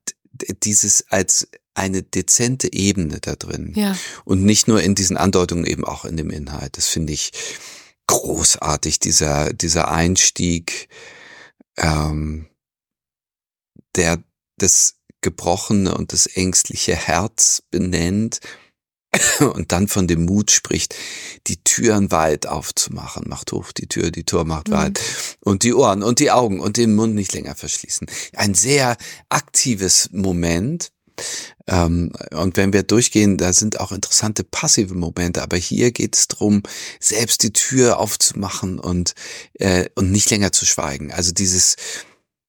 dieses 0.62 1.04
als 1.10 1.48
eine 1.74 2.02
dezente 2.02 2.72
Ebene 2.72 3.20
da 3.20 3.34
drin. 3.34 3.72
Ja. 3.76 3.96
Und 4.24 4.44
nicht 4.44 4.68
nur 4.68 4.82
in 4.82 4.94
diesen 4.94 5.16
Andeutungen, 5.16 5.66
eben 5.66 5.84
auch 5.84 6.04
in 6.04 6.16
dem 6.16 6.30
Inhalt. 6.30 6.76
Das 6.76 6.86
finde 6.86 7.12
ich 7.12 7.32
großartig, 8.06 9.00
dieser, 9.00 9.52
dieser 9.52 9.90
Einstieg, 9.90 10.88
ähm, 11.76 12.48
der 13.96 14.22
das 14.56 14.96
gebrochene 15.20 15.94
und 15.94 16.12
das 16.12 16.26
ängstliche 16.26 16.94
Herz 16.94 17.62
benennt 17.70 18.40
und 19.40 19.72
dann 19.72 19.88
von 19.88 20.06
dem 20.06 20.24
Mut 20.24 20.50
spricht, 20.50 20.94
die 21.46 21.62
Türen 21.62 22.10
weit 22.10 22.46
aufzumachen. 22.46 23.28
Macht 23.28 23.52
hoch 23.52 23.72
die 23.72 23.86
Tür, 23.86 24.10
die 24.10 24.24
Tür 24.24 24.44
macht 24.44 24.68
mhm. 24.68 24.72
weit. 24.72 25.00
Und 25.40 25.62
die 25.62 25.74
Ohren 25.74 26.02
und 26.02 26.18
die 26.18 26.30
Augen 26.30 26.60
und 26.60 26.76
den 26.76 26.94
Mund 26.94 27.14
nicht 27.14 27.32
länger 27.32 27.54
verschließen. 27.54 28.08
Ein 28.34 28.54
sehr 28.54 28.96
aktives 29.28 30.08
Moment. 30.12 30.90
Ähm, 31.66 32.12
und 32.32 32.56
wenn 32.56 32.72
wir 32.72 32.82
durchgehen, 32.82 33.36
da 33.38 33.52
sind 33.52 33.80
auch 33.80 33.92
interessante 33.92 34.44
passive 34.44 34.94
Momente, 34.94 35.42
aber 35.42 35.56
hier 35.56 35.92
geht 35.92 36.16
es 36.16 36.28
darum, 36.28 36.62
selbst 36.98 37.42
die 37.42 37.52
Tür 37.52 37.98
aufzumachen 37.98 38.78
und, 38.78 39.14
äh, 39.54 39.88
und 39.94 40.10
nicht 40.10 40.30
länger 40.30 40.52
zu 40.52 40.66
schweigen. 40.66 41.12
Also 41.12 41.32
dieses 41.32 41.76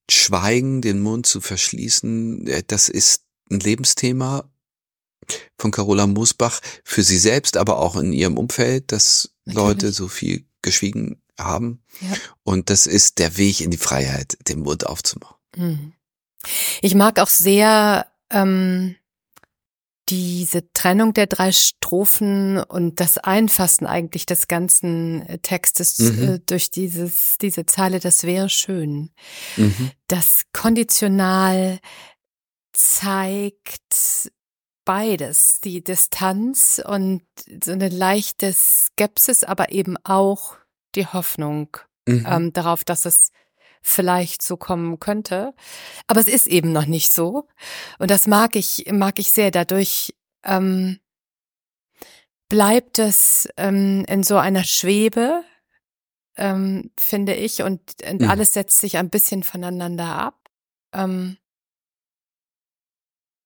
Schweigen, 0.09 0.81
den 0.81 0.99
Mund 0.99 1.25
zu 1.27 1.41
verschließen, 1.41 2.47
äh, 2.47 2.63
das 2.65 2.89
ist 2.89 3.21
ein 3.51 3.59
Lebensthema 3.59 4.49
von 5.57 5.71
Carola 5.71 6.07
Musbach 6.07 6.59
für 6.83 7.03
sie 7.03 7.17
selbst, 7.17 7.57
aber 7.57 7.79
auch 7.79 7.95
in 7.95 8.13
ihrem 8.13 8.37
Umfeld, 8.37 8.91
dass 8.91 9.31
Natürlich. 9.45 9.67
Leute 9.67 9.91
so 9.91 10.07
viel 10.07 10.45
geschwiegen 10.61 11.21
haben. 11.39 11.83
Ja. 12.01 12.15
Und 12.43 12.69
das 12.69 12.87
ist 12.87 13.19
der 13.19 13.37
Weg 13.37 13.61
in 13.61 13.71
die 13.71 13.77
Freiheit, 13.77 14.37
den 14.47 14.61
Mund 14.61 14.85
aufzumachen. 14.87 15.35
Mhm. 15.55 15.93
Ich 16.81 16.95
mag 16.95 17.19
auch 17.19 17.27
sehr 17.27 18.07
ähm, 18.29 18.95
diese 20.09 20.71
Trennung 20.73 21.13
der 21.13 21.25
drei 21.25 21.51
Strophen 21.51 22.59
und 22.59 22.99
das 22.99 23.17
Einfassen 23.17 23.87
eigentlich 23.87 24.25
des 24.25 24.47
ganzen 24.47 25.25
äh, 25.27 25.39
Textes 25.39 25.97
mhm. 25.99 26.23
äh, 26.23 26.39
durch 26.45 26.69
dieses, 26.69 27.37
diese 27.41 27.65
Zeile, 27.65 27.99
das 27.99 28.23
wäre 28.23 28.49
schön. 28.49 29.11
Mhm. 29.57 29.91
Das 30.07 30.43
konditional 30.53 31.79
zeigt 32.71 34.31
beides, 34.85 35.59
die 35.59 35.83
Distanz 35.83 36.81
und 36.83 37.23
so 37.63 37.71
eine 37.71 37.89
leichte 37.89 38.53
Skepsis, 38.53 39.43
aber 39.43 39.71
eben 39.71 39.97
auch 40.03 40.55
die 40.95 41.07
Hoffnung 41.07 41.77
mhm. 42.07 42.25
ähm, 42.29 42.53
darauf, 42.53 42.83
dass 42.83 43.05
es 43.05 43.31
vielleicht 43.81 44.41
so 44.41 44.57
kommen 44.57 44.99
könnte. 44.99 45.53
Aber 46.07 46.19
es 46.19 46.27
ist 46.27 46.47
eben 46.47 46.71
noch 46.71 46.85
nicht 46.85 47.11
so. 47.11 47.47
Und 47.99 48.09
das 48.09 48.27
mag 48.27 48.55
ich, 48.55 48.85
mag 48.91 49.19
ich 49.19 49.31
sehr. 49.31 49.51
Dadurch 49.51 50.15
ähm, 50.43 50.99
bleibt 52.49 52.99
es 52.99 53.47
ähm, 53.57 54.03
in 54.07 54.23
so 54.23 54.37
einer 54.37 54.63
Schwebe, 54.63 55.43
ähm, 56.37 56.91
finde 56.97 57.35
ich, 57.35 57.61
und, 57.61 57.81
und 58.09 58.21
mhm. 58.21 58.29
alles 58.29 58.53
setzt 58.53 58.79
sich 58.79 58.97
ein 58.97 59.09
bisschen 59.09 59.43
voneinander 59.43 60.17
ab. 60.17 60.49
Ähm, 60.91 61.37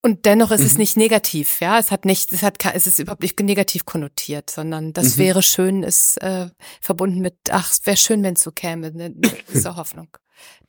und 0.02 0.24
dennoch 0.24 0.50
ist 0.50 0.60
mhm. 0.60 0.66
es 0.66 0.78
nicht 0.78 0.96
negativ, 0.96 1.60
ja. 1.60 1.78
Es 1.78 1.90
hat 1.90 2.06
nicht, 2.06 2.32
es 2.32 2.42
hat, 2.42 2.56
es 2.74 2.86
ist 2.86 2.98
überhaupt 2.98 3.22
nicht 3.22 3.38
negativ 3.40 3.84
konnotiert, 3.84 4.48
sondern 4.48 4.92
das 4.94 5.16
mhm. 5.16 5.18
wäre 5.18 5.42
schön, 5.42 5.82
ist 5.82 6.16
äh, 6.22 6.48
verbunden 6.80 7.20
mit, 7.20 7.34
ach, 7.50 7.70
es 7.70 7.84
wäre 7.84 7.98
schön, 7.98 8.22
wenn 8.22 8.34
es 8.34 8.42
so 8.42 8.50
käme, 8.50 8.92
ne, 8.92 9.12
diese 9.52 9.76
Hoffnung, 9.76 10.08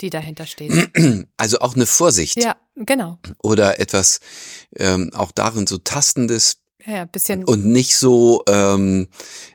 die 0.02 0.10
dahinter 0.10 0.46
steht. 0.46 0.72
Also 1.38 1.60
auch 1.60 1.76
eine 1.76 1.86
Vorsicht. 1.86 2.44
Ja, 2.44 2.58
genau. 2.76 3.20
Oder 3.42 3.80
etwas 3.80 4.20
ähm, 4.76 5.12
auch 5.14 5.32
darin 5.32 5.66
so 5.66 5.78
tastendes. 5.78 6.58
Ja, 6.86 7.06
bisschen. 7.06 7.46
Und 7.46 7.66
nicht 7.66 7.96
so 7.96 8.44
ähm, 8.50 9.08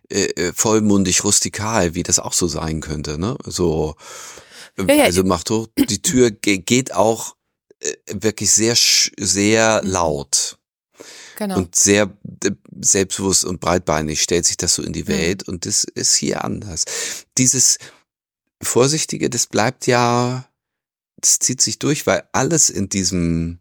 äh, 0.09 0.25
äh 0.25 0.52
vollmundig 0.54 1.23
rustikal, 1.25 1.95
wie 1.95 2.02
das 2.02 2.18
auch 2.18 2.33
so 2.33 2.47
sein 2.47 2.80
könnte, 2.80 3.18
ne? 3.18 3.37
So. 3.45 3.95
Ja, 4.78 4.95
ja. 4.95 5.04
Also 5.04 5.25
macht 5.25 5.50
hoch, 5.50 5.68
die 5.76 6.02
Tür 6.02 6.30
geht 6.30 6.95
auch 6.95 7.36
wirklich 8.11 8.52
sehr, 8.52 8.75
sehr 8.76 9.83
mhm. 9.83 9.90
laut. 9.90 10.59
Genau. 11.37 11.59
Und 11.59 11.76
sehr 11.76 12.11
äh, 12.45 12.52
selbstbewusst 12.80 13.45
und 13.45 13.61
breitbeinig 13.61 14.23
stellt 14.23 14.47
sich 14.47 14.56
das 14.56 14.75
so 14.75 14.83
in 14.83 14.92
die 14.92 15.02
mhm. 15.02 15.09
Welt 15.09 15.47
mhm. 15.47 15.54
und 15.54 15.66
das 15.66 15.85
ist 15.85 16.14
hier 16.14 16.45
anders. 16.45 16.85
Dieses 17.37 17.78
Vorsichtige, 18.62 19.28
das 19.28 19.47
bleibt 19.47 19.87
ja, 19.87 20.49
das 21.16 21.38
zieht 21.38 21.61
sich 21.61 21.78
durch, 21.78 22.06
weil 22.06 22.26
alles 22.33 22.71
in 22.71 22.88
diesem 22.88 23.59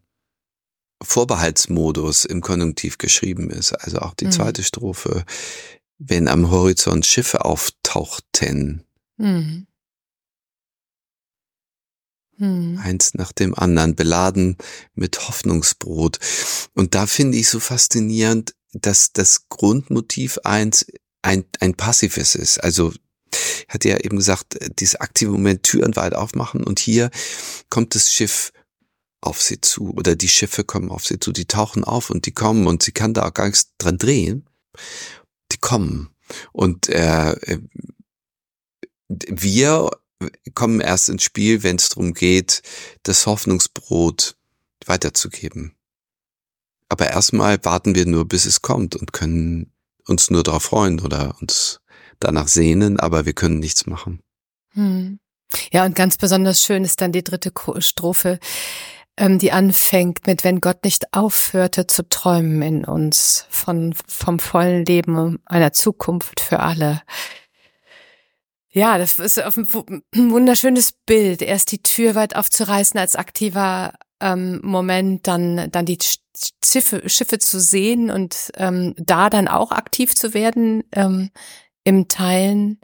Vorbehaltsmodus 1.02 2.24
im 2.24 2.40
Konjunktiv 2.40 2.96
geschrieben 2.96 3.50
ist. 3.50 3.72
Also 3.72 3.98
auch 3.98 4.14
die 4.14 4.26
mhm. 4.26 4.32
zweite 4.32 4.62
Strophe, 4.62 5.24
wenn 5.98 6.28
am 6.28 6.50
Horizont 6.50 7.04
Schiffe 7.04 7.44
auftauchten. 7.44 8.84
Mhm. 9.18 9.66
Hm. 12.38 12.78
Eins 12.82 13.14
nach 13.14 13.32
dem 13.32 13.54
anderen, 13.54 13.94
beladen 13.94 14.56
mit 14.94 15.28
Hoffnungsbrot. 15.28 16.18
Und 16.74 16.94
da 16.94 17.06
finde 17.06 17.38
ich 17.38 17.48
so 17.48 17.60
faszinierend, 17.60 18.54
dass 18.72 19.12
das 19.12 19.48
Grundmotiv 19.48 20.38
eins 20.44 20.86
ein, 21.22 21.44
ein 21.60 21.74
passives 21.74 22.34
ist. 22.34 22.58
Also 22.62 22.92
hat 23.68 23.84
ja 23.84 23.96
eben 23.98 24.16
gesagt, 24.16 24.58
dieses 24.78 24.96
aktive 24.96 25.32
Moment 25.32 25.62
Türen 25.62 25.96
weit 25.96 26.14
aufmachen 26.14 26.62
und 26.62 26.78
hier 26.78 27.10
kommt 27.68 27.94
das 27.94 28.12
Schiff 28.12 28.52
auf 29.20 29.42
sie 29.42 29.60
zu 29.60 29.92
oder 29.94 30.14
die 30.14 30.28
Schiffe 30.28 30.62
kommen 30.62 30.90
auf 30.90 31.04
sie 31.04 31.18
zu, 31.18 31.32
die 31.32 31.46
tauchen 31.46 31.84
auf 31.84 32.10
und 32.10 32.26
die 32.26 32.32
kommen 32.32 32.66
und 32.66 32.82
sie 32.82 32.92
kann 32.92 33.14
da 33.14 33.26
auch 33.26 33.34
gar 33.34 33.46
nichts 33.46 33.72
dran 33.78 33.98
drehen. 33.98 34.46
Die 35.52 35.58
kommen 35.58 36.10
und 36.52 36.88
äh, 36.88 37.32
äh 37.32 37.58
wir 39.08 39.90
kommen 40.54 40.80
erst 40.80 41.08
ins 41.08 41.22
Spiel, 41.22 41.62
wenn 41.62 41.76
es 41.76 41.90
darum 41.90 42.14
geht, 42.14 42.62
das 43.02 43.26
Hoffnungsbrot 43.26 44.36
weiterzugeben. 44.86 45.74
Aber 46.88 47.08
erstmal 47.08 47.62
warten 47.64 47.94
wir 47.94 48.06
nur, 48.06 48.26
bis 48.26 48.46
es 48.46 48.62
kommt 48.62 48.96
und 48.96 49.12
können 49.12 49.72
uns 50.06 50.30
nur 50.30 50.42
darauf 50.42 50.64
freuen 50.64 51.00
oder 51.00 51.36
uns 51.40 51.80
danach 52.20 52.48
sehnen, 52.48 52.98
aber 53.00 53.26
wir 53.26 53.32
können 53.32 53.58
nichts 53.58 53.86
machen. 53.86 54.20
Hm. 54.72 55.18
Ja, 55.72 55.84
und 55.84 55.94
ganz 55.94 56.16
besonders 56.16 56.62
schön 56.64 56.84
ist 56.84 57.00
dann 57.00 57.12
die 57.12 57.24
dritte 57.24 57.52
Strophe, 57.78 58.38
ähm, 59.16 59.38
die 59.38 59.52
anfängt 59.52 60.26
mit, 60.26 60.44
wenn 60.44 60.60
Gott 60.60 60.84
nicht 60.84 61.12
aufhörte 61.12 61.86
zu 61.86 62.08
träumen 62.08 62.62
in 62.62 62.84
uns 62.84 63.46
von, 63.48 63.94
vom 64.06 64.38
vollen 64.38 64.84
Leben 64.84 65.38
einer 65.46 65.72
Zukunft 65.72 66.40
für 66.40 66.60
alle. 66.60 67.02
Ja, 68.76 68.98
das 68.98 69.18
ist 69.18 69.38
ein 69.38 70.02
wunderschönes 70.12 70.92
Bild. 70.92 71.40
Erst 71.40 71.72
die 71.72 71.82
Tür 71.82 72.14
weit 72.14 72.36
aufzureißen 72.36 73.00
als 73.00 73.16
aktiver 73.16 73.94
ähm, 74.20 74.60
Moment, 74.62 75.26
dann, 75.26 75.70
dann 75.70 75.86
die 75.86 75.96
Schiffe, 76.62 77.08
Schiffe 77.08 77.38
zu 77.38 77.58
sehen 77.58 78.10
und 78.10 78.52
ähm, 78.56 78.92
da 78.98 79.30
dann 79.30 79.48
auch 79.48 79.72
aktiv 79.72 80.14
zu 80.14 80.34
werden 80.34 80.84
ähm, 80.92 81.30
im 81.84 82.08
Teilen 82.08 82.78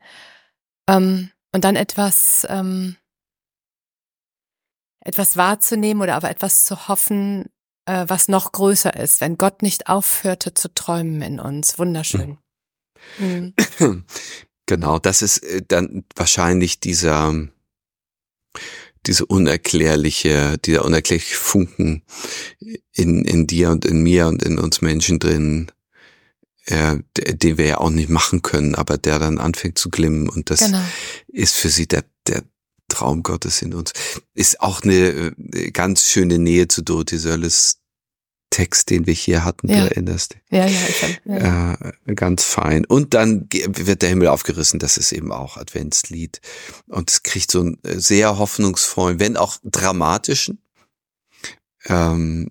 ähm, 0.89 1.31
und 1.55 1.65
dann 1.65 1.77
etwas, 1.77 2.47
ähm, 2.49 2.97
etwas 5.05 5.37
wahrzunehmen 5.37 6.03
oder 6.03 6.15
aber 6.15 6.31
etwas 6.31 6.65
zu 6.65 6.89
hoffen, 6.89 7.51
äh, 7.85 8.07
was 8.09 8.29
noch 8.29 8.53
größer 8.53 8.97
ist, 8.97 9.21
wenn 9.21 9.37
Gott 9.37 9.61
nicht 9.61 9.89
aufhörte 9.89 10.55
zu 10.55 10.73
träumen 10.73 11.21
in 11.21 11.39
uns. 11.39 11.79
Wunderschön. 11.79 12.39
Mhm. 13.19 13.53
Genau, 14.66 14.99
das 14.99 15.23
ist 15.23 15.38
äh, 15.38 15.62
dann 15.66 16.04
wahrscheinlich 16.14 16.81
dieser, 16.81 17.49
diese 19.07 19.26
unerklärliche, 19.26 20.59
dieser 20.59 20.85
unerklärliche 20.85 21.37
Funken 21.37 22.02
in, 22.92 23.25
in 23.25 23.47
dir 23.47 23.71
und 23.71 23.85
in 23.85 24.02
mir 24.02 24.28
und 24.28 24.42
in 24.42 24.59
uns 24.59 24.81
Menschen 24.81 25.19
drin, 25.19 25.73
äh, 26.66 26.99
den 27.16 27.59
wir 27.59 27.66
ja 27.66 27.78
auch 27.78 27.90
nicht 27.90 28.09
machen 28.09 28.42
können, 28.42 28.75
aber 28.75 28.99
der 28.99 29.19
dann 29.19 29.38
anfängt 29.38 29.78
zu 29.78 29.90
glimmen 29.90 30.28
und 30.28 30.50
das 30.50 30.61
genau. 30.61 30.83
ist 31.26 31.54
für 31.54 31.69
sie 31.69 31.88
der, 31.88 32.04
der 32.28 32.45
Traum 32.88 33.23
Gottes 33.23 33.62
in 33.62 33.75
uns. 33.75 33.92
Ist 34.35 34.61
auch 34.61 34.83
eine 34.83 35.35
äh, 35.54 35.71
ganz 35.73 36.09
schöne 36.09 36.38
Nähe 36.38 36.69
zu 36.69 36.83
Dorothee 36.83 37.16
Sörles 37.16 37.82
Text, 38.53 38.91
den 38.91 39.07
wir 39.07 39.15
hier 39.15 39.45
hatten, 39.45 39.69
ja. 39.69 39.81
du 39.81 39.91
erinnerst. 39.91 40.37
Ja, 40.51 40.67
ja, 40.67 40.79
ich 40.89 41.01
kann, 41.01 41.17
ja. 41.25 41.75
Äh, 42.07 42.15
ganz 42.15 42.45
fein. 42.45 42.85
Und 42.85 43.15
dann 43.15 43.49
wird 43.51 44.03
der 44.03 44.11
Himmel 44.11 44.29
aufgerissen, 44.29 44.79
das 44.79 44.99
ist 44.99 45.11
eben 45.11 45.33
auch 45.33 45.57
Adventslied. 45.57 46.41
Und 46.87 47.11
es 47.11 47.23
kriegt 47.23 47.51
so 47.51 47.61
einen 47.61 47.79
äh, 47.83 47.99
sehr 47.99 48.39
hoffnungsvollen, 48.39 49.19
wenn 49.19 49.37
auch 49.37 49.57
dramatischen, 49.65 50.63
ähm, 51.87 52.51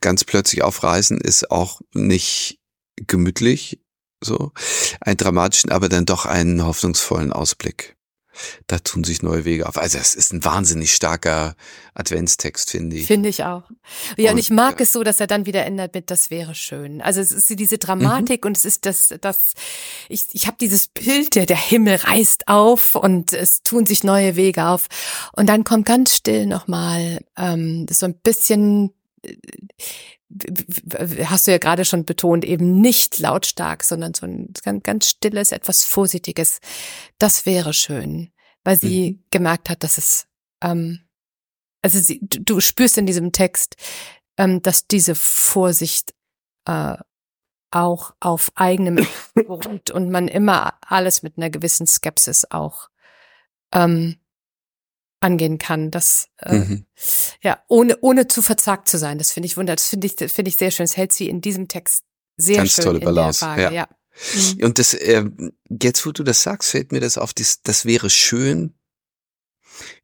ganz 0.00 0.24
plötzlich 0.24 0.64
aufreißen 0.64 1.20
ist 1.20 1.50
auch 1.50 1.80
nicht 1.92 2.58
gemütlich, 2.96 3.80
so, 4.22 4.52
einen 5.00 5.18
dramatischen, 5.18 5.70
aber 5.70 5.88
dann 5.88 6.06
doch 6.06 6.24
einen 6.24 6.64
hoffnungsvollen 6.64 7.32
Ausblick 7.32 7.94
da 8.66 8.78
tun 8.78 9.04
sich 9.04 9.22
neue 9.22 9.44
Wege 9.44 9.68
auf. 9.68 9.78
Also 9.78 9.98
es 9.98 10.14
ist 10.14 10.32
ein 10.32 10.44
wahnsinnig 10.44 10.92
starker 10.92 11.54
Adventstext, 11.94 12.70
finde 12.70 12.96
ich. 12.96 13.06
Finde 13.06 13.28
ich 13.28 13.44
auch. 13.44 13.64
Ja, 14.16 14.30
und, 14.30 14.34
und 14.34 14.38
ich 14.38 14.50
mag 14.50 14.80
äh, 14.80 14.82
es 14.82 14.92
so, 14.92 15.02
dass 15.04 15.20
er 15.20 15.26
dann 15.26 15.46
wieder 15.46 15.64
ändert 15.64 15.94
mit, 15.94 16.10
das 16.10 16.30
wäre 16.30 16.54
schön. 16.54 17.00
Also 17.00 17.20
es 17.20 17.32
ist 17.32 17.48
diese 17.50 17.78
Dramatik 17.78 18.44
mhm. 18.44 18.48
und 18.48 18.56
es 18.56 18.64
ist 18.64 18.86
das, 18.86 19.14
das, 19.20 19.54
ich, 20.08 20.26
ich 20.32 20.46
habe 20.46 20.56
dieses 20.60 20.88
Bild, 20.88 21.34
der, 21.34 21.46
der 21.46 21.56
Himmel 21.56 21.96
reißt 21.96 22.48
auf 22.48 22.94
und 22.94 23.32
es 23.32 23.62
tun 23.62 23.86
sich 23.86 24.04
neue 24.04 24.36
Wege 24.36 24.66
auf. 24.66 24.88
Und 25.32 25.48
dann 25.48 25.64
kommt 25.64 25.86
ganz 25.86 26.14
still 26.14 26.46
nochmal 26.46 27.20
ähm, 27.36 27.86
so 27.90 28.06
ein 28.06 28.14
bisschen 28.14 28.92
äh, 29.22 29.36
hast 31.24 31.46
du 31.46 31.52
ja 31.52 31.58
gerade 31.58 31.84
schon 31.84 32.04
betont, 32.04 32.44
eben 32.44 32.80
nicht 32.80 33.18
lautstark, 33.18 33.84
sondern 33.84 34.14
so 34.14 34.26
ein 34.26 34.82
ganz, 34.82 35.08
stilles, 35.08 35.52
etwas 35.52 35.84
Vorsichtiges. 35.84 36.60
Das 37.18 37.46
wäre 37.46 37.72
schön, 37.72 38.32
weil 38.64 38.76
sie 38.76 39.12
mhm. 39.12 39.24
gemerkt 39.30 39.70
hat, 39.70 39.84
dass 39.84 39.98
es, 39.98 40.26
ähm, 40.62 41.00
also 41.82 42.00
sie, 42.00 42.20
du, 42.22 42.60
spürst 42.60 42.98
in 42.98 43.06
diesem 43.06 43.32
Text, 43.32 43.76
ähm, 44.36 44.62
dass 44.62 44.86
diese 44.86 45.14
Vorsicht 45.14 46.14
äh, 46.66 46.96
auch 47.70 48.14
auf 48.20 48.52
eigenem 48.54 49.06
beruht 49.34 49.90
und 49.90 50.10
man 50.10 50.28
immer 50.28 50.74
alles 50.80 51.22
mit 51.22 51.36
einer 51.36 51.50
gewissen 51.50 51.86
Skepsis 51.86 52.46
auch 52.50 52.88
ähm, 53.72 54.16
angehen 55.24 55.58
kann. 55.58 55.90
Das 55.90 56.28
äh, 56.38 56.58
mhm. 56.58 56.86
ja 57.42 57.58
ohne 57.68 57.98
ohne 58.00 58.28
zu 58.28 58.42
verzagt 58.42 58.88
zu 58.88 58.98
sein. 58.98 59.18
Das 59.18 59.32
finde 59.32 59.46
ich 59.46 59.56
wunderbar. 59.56 59.76
Das 59.76 59.88
finde 59.88 60.06
ich 60.06 60.14
finde 60.14 60.48
ich 60.48 60.56
sehr 60.56 60.70
schön. 60.70 60.84
Das 60.84 60.96
hält 60.96 61.12
sie 61.12 61.28
in 61.28 61.40
diesem 61.40 61.68
Text 61.68 62.04
sehr 62.36 62.58
Ganz 62.58 62.72
schön 62.72 62.84
tolle 62.84 63.00
Balance. 63.00 63.44
Ja. 63.44 63.70
ja. 63.70 63.88
Mhm. 64.34 64.64
Und 64.64 64.78
das 64.78 64.94
äh, 64.94 65.24
jetzt, 65.82 66.06
wo 66.06 66.12
du 66.12 66.22
das 66.22 66.42
sagst, 66.42 66.70
fällt 66.70 66.92
mir 66.92 67.00
das 67.00 67.18
auf. 67.18 67.34
Das, 67.34 67.62
das 67.62 67.84
wäre 67.84 68.10
schön. 68.10 68.74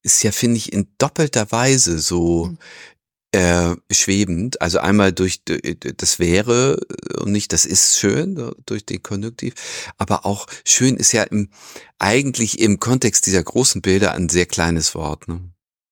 Ist 0.02 0.22
ja 0.24 0.32
finde 0.32 0.56
ich 0.56 0.72
in 0.72 0.88
doppelter 0.98 1.52
Weise 1.52 2.00
so 2.00 2.46
mhm 2.46 2.58
äh, 3.32 3.76
schwebend, 3.90 4.60
also 4.60 4.78
einmal 4.78 5.12
durch 5.12 5.43
das 5.45 6.19
wäre 6.19 6.80
und 7.19 7.32
nicht 7.32 7.52
das 7.52 7.64
ist 7.64 7.99
schön 7.99 8.52
durch 8.66 8.84
den 8.84 9.02
Konjunktiv, 9.02 9.54
aber 9.99 10.26
auch 10.26 10.47
schön 10.64 10.97
ist 10.97 11.12
ja 11.12 11.23
im, 11.25 11.49
eigentlich 11.99 12.58
im 12.60 12.80
Kontext 12.80 13.26
dieser 13.26 13.43
großen 13.43 13.82
Bilder 13.82 14.12
ein 14.12 14.28
sehr 14.28 14.47
kleines 14.47 14.95
Wort, 14.95 15.28
ne? 15.28 15.40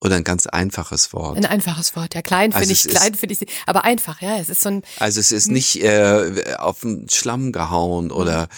Oder 0.00 0.14
ein 0.14 0.22
ganz 0.22 0.46
einfaches 0.46 1.12
Wort. 1.12 1.36
Ein 1.36 1.44
einfaches 1.44 1.96
Wort, 1.96 2.14
ja. 2.14 2.22
Klein 2.22 2.52
finde 2.52 2.68
also 2.68 2.72
ich, 2.72 2.84
klein 2.84 3.16
finde 3.16 3.34
ich, 3.34 3.48
aber 3.66 3.82
einfach, 3.82 4.22
ja. 4.22 4.38
Es 4.38 4.48
ist 4.48 4.60
so 4.60 4.68
ein. 4.68 4.82
Also 5.00 5.18
es 5.18 5.32
ist 5.32 5.46
hm. 5.46 5.54
nicht 5.54 5.82
äh, 5.82 6.54
auf 6.56 6.80
den 6.80 7.08
Schlamm 7.10 7.50
gehauen 7.50 8.12
oder 8.12 8.48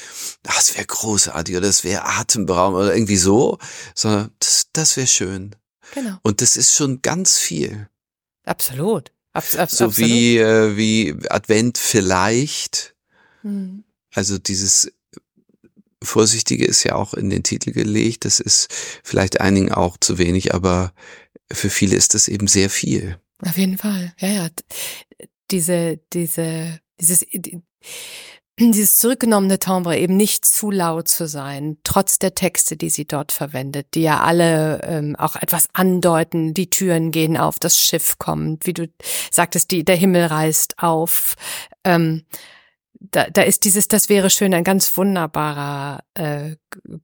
das 0.43 0.75
wäre 0.75 0.85
großartig 0.85 1.57
oder 1.57 1.66
das 1.66 1.83
wäre 1.83 2.05
atemberaubend 2.05 2.83
oder 2.83 2.95
irgendwie 2.95 3.16
so, 3.16 3.59
sondern 3.95 4.33
das, 4.38 4.66
das 4.75 4.99
wäre 4.99 5.07
schön. 5.07 5.57
Genau. 5.95 6.19
Und 6.23 6.43
das 6.43 6.57
ist 6.57 6.75
schon 6.75 7.01
ganz 7.01 7.38
viel. 7.38 7.88
Absolut. 8.51 9.13
Abs 9.33 9.55
abs 9.55 9.77
so 9.77 9.87
absolut. 9.87 10.11
wie, 10.11 10.39
äh, 10.39 10.77
wie 10.77 11.15
Advent 11.29 11.79
vielleicht. 11.79 12.97
Mhm. 13.45 13.85
Also 14.13 14.39
dieses 14.39 14.93
Vorsichtige 16.03 16.65
ist 16.65 16.83
ja 16.83 16.97
auch 16.97 17.15
in 17.15 17.31
den 17.31 17.45
Titel 17.45 17.71
gelegt. 17.71 18.25
Das 18.25 18.41
ist 18.41 18.69
vielleicht 19.05 19.41
einigen 19.41 19.71
auch 19.71 19.97
zu 19.99 20.19
wenig, 20.19 20.53
aber 20.53 20.93
für 21.53 21.71
viele 21.71 21.95
ist 21.95 22.15
das 22.15 22.27
eben 22.27 22.49
sehr 22.49 22.71
viel. 22.71 23.19
Auf 23.47 23.57
jeden 23.57 23.79
Fall. 23.79 24.13
Ja, 24.19 24.29
ja. 24.29 24.49
Diese, 25.51 26.01
diese, 26.13 26.81
dieses, 27.01 27.25
dieses 28.61 28.96
zurückgenommene 28.96 29.59
Timbre 29.59 29.99
eben 29.99 30.16
nicht 30.16 30.44
zu 30.44 30.70
laut 30.70 31.09
zu 31.09 31.27
sein, 31.27 31.79
trotz 31.83 32.18
der 32.18 32.35
Texte, 32.35 32.77
die 32.77 32.90
sie 32.90 33.07
dort 33.07 33.33
verwendet, 33.33 33.88
die 33.94 34.03
ja 34.03 34.20
alle 34.20 34.83
ähm, 34.83 35.16
auch 35.16 35.37
etwas 35.37 35.68
andeuten, 35.73 36.53
die 36.53 36.68
Türen 36.68 37.11
gehen 37.11 37.37
auf, 37.37 37.59
das 37.59 37.79
Schiff 37.79 38.18
kommt, 38.18 38.66
wie 38.66 38.75
du 38.75 38.88
sagtest, 39.31 39.70
die, 39.70 39.85
der 39.85 39.96
Himmel 39.96 40.27
reißt 40.27 40.79
auf. 40.79 41.37
Ähm, 41.85 42.25
da, 43.01 43.31
da 43.31 43.42
ist 43.42 43.64
dieses, 43.64 43.88
das 43.88 44.09
wäre 44.09 44.29
schön, 44.29 44.53
ein 44.53 44.64
ganz 44.64 44.94
wunderbarer 44.96 46.05
äh, 46.14 46.57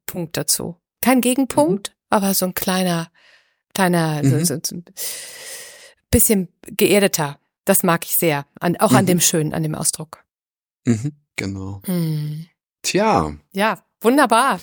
Punkt 0.04 0.36
dazu. 0.36 0.76
Kein 1.00 1.22
Gegenpunkt, 1.22 1.90
mhm. 1.90 1.94
aber 2.10 2.34
so 2.34 2.46
ein 2.46 2.54
kleiner, 2.54 3.10
kleiner, 3.72 4.22
mhm. 4.22 4.44
so, 4.44 4.56
so, 4.56 4.60
so 4.62 4.76
ein 4.76 4.84
bisschen 6.10 6.48
geerdeter. 6.66 7.38
Das 7.64 7.82
mag 7.82 8.04
ich 8.04 8.16
sehr. 8.16 8.46
An, 8.60 8.76
auch 8.76 8.90
mhm. 8.90 8.96
an 8.98 9.06
dem 9.06 9.20
Schönen, 9.20 9.54
an 9.54 9.62
dem 9.62 9.74
Ausdruck. 9.74 10.24
Mhm. 10.84 11.12
Genau. 11.36 11.82
Hm. 11.84 12.46
Tja. 12.82 13.36
Ja, 13.52 13.82
wunderbar. 14.00 14.60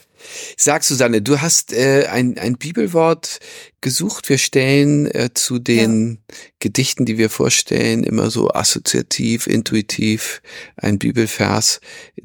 Sag 0.57 0.83
Susanne, 0.83 1.21
du 1.21 1.41
hast 1.41 1.73
äh, 1.73 2.07
ein, 2.07 2.37
ein 2.37 2.57
Bibelwort 2.57 3.39
gesucht. 3.83 4.29
Wir 4.29 4.39
stellen 4.39 5.05
äh, 5.05 5.29
zu 5.35 5.59
den 5.59 6.23
ja. 6.27 6.35
Gedichten, 6.57 7.05
die 7.05 7.19
wir 7.19 7.29
vorstellen, 7.29 8.03
immer 8.03 8.31
so 8.31 8.49
assoziativ, 8.49 9.45
intuitiv 9.45 10.41
ein 10.75 10.97
Bibelvers, 10.97 11.81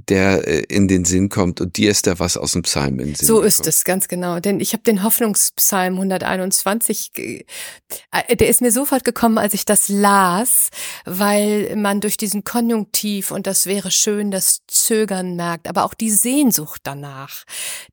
der 0.08 0.48
äh, 0.48 0.60
in 0.68 0.88
den 0.88 1.04
Sinn 1.04 1.28
kommt. 1.28 1.60
Und 1.60 1.76
dir 1.76 1.90
ist 1.90 2.06
da 2.06 2.18
was 2.18 2.38
aus 2.38 2.52
dem 2.52 2.62
Psalm 2.62 2.98
in 2.98 3.14
Sinn 3.14 3.26
So 3.26 3.42
ist 3.42 3.66
es, 3.66 3.84
ganz 3.84 4.08
genau. 4.08 4.40
Denn 4.40 4.60
ich 4.60 4.72
habe 4.72 4.82
den 4.84 5.02
Hoffnungspsalm 5.02 5.94
121, 5.94 7.10
äh, 7.16 8.36
der 8.36 8.48
ist 8.48 8.62
mir 8.62 8.72
sofort 8.72 9.04
gekommen, 9.04 9.36
als 9.36 9.52
ich 9.52 9.66
das 9.66 9.90
las, 9.90 10.70
weil 11.04 11.76
man 11.76 12.00
durch 12.00 12.16
diesen 12.16 12.42
Konjunktiv 12.42 13.30
und 13.30 13.46
das 13.46 13.66
wäre 13.66 13.90
schön, 13.90 14.30
das 14.30 14.60
Zögern 14.66 15.36
merkt, 15.36 15.68
aber 15.68 15.84
auch 15.84 15.94
die 15.94 16.10
Sehnsucht 16.10 16.80
danach 16.84 17.44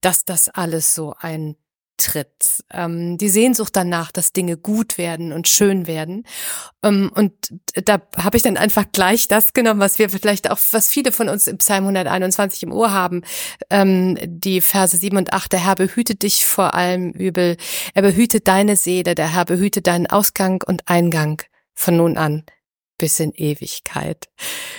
dass 0.02 0.24
das 0.24 0.50
alles 0.50 0.94
so 0.94 1.16
eintritt. 1.96 2.64
Ähm, 2.72 3.18
die 3.18 3.30
Sehnsucht 3.30 3.76
danach, 3.76 4.12
dass 4.12 4.34
Dinge 4.34 4.58
gut 4.58 4.98
werden 4.98 5.32
und 5.32 5.48
schön 5.48 5.88
werden. 5.88 6.26
Ähm, 6.84 7.12
und 7.14 7.34
da 7.86 8.02
habe 8.18 8.38
ich 8.38 8.44
dann 8.44 8.58
einfach 8.58 8.86
gleich 8.92 9.28
das 9.28 9.54
genommen, 9.54 9.80
was 9.80 10.00
wir 10.00 10.10
vielleicht 10.10 10.50
auch, 10.50 10.60
was 10.72 10.88
viele 10.88 11.12
von 11.12 11.30
uns 11.30 11.48
im 11.48 11.58
Psalm 11.58 11.84
121 11.86 12.64
im 12.64 12.72
Ohr 12.72 12.92
haben, 12.92 13.24
ähm, 13.70 14.18
die 14.26 14.62
Verse 14.62 14.96
7 14.96 15.18
und 15.18 15.34
8, 15.34 15.54
der 15.54 15.66
Herr 15.66 15.76
behüte 15.76 16.16
dich 16.16 16.46
vor 16.46 16.74
allem 16.74 17.12
Übel, 17.12 17.58
er 17.94 18.02
behüte 18.02 18.42
deine 18.42 18.76
Seele, 18.76 19.16
der 19.16 19.34
Herr 19.34 19.46
behüte 19.46 19.82
deinen 19.82 20.08
Ausgang 20.08 20.64
und 20.66 20.88
Eingang 20.88 21.42
von 21.74 21.98
nun 21.98 22.18
an 22.18 22.44
bis 22.98 23.20
in 23.20 23.34
Ewigkeit. 23.34 24.30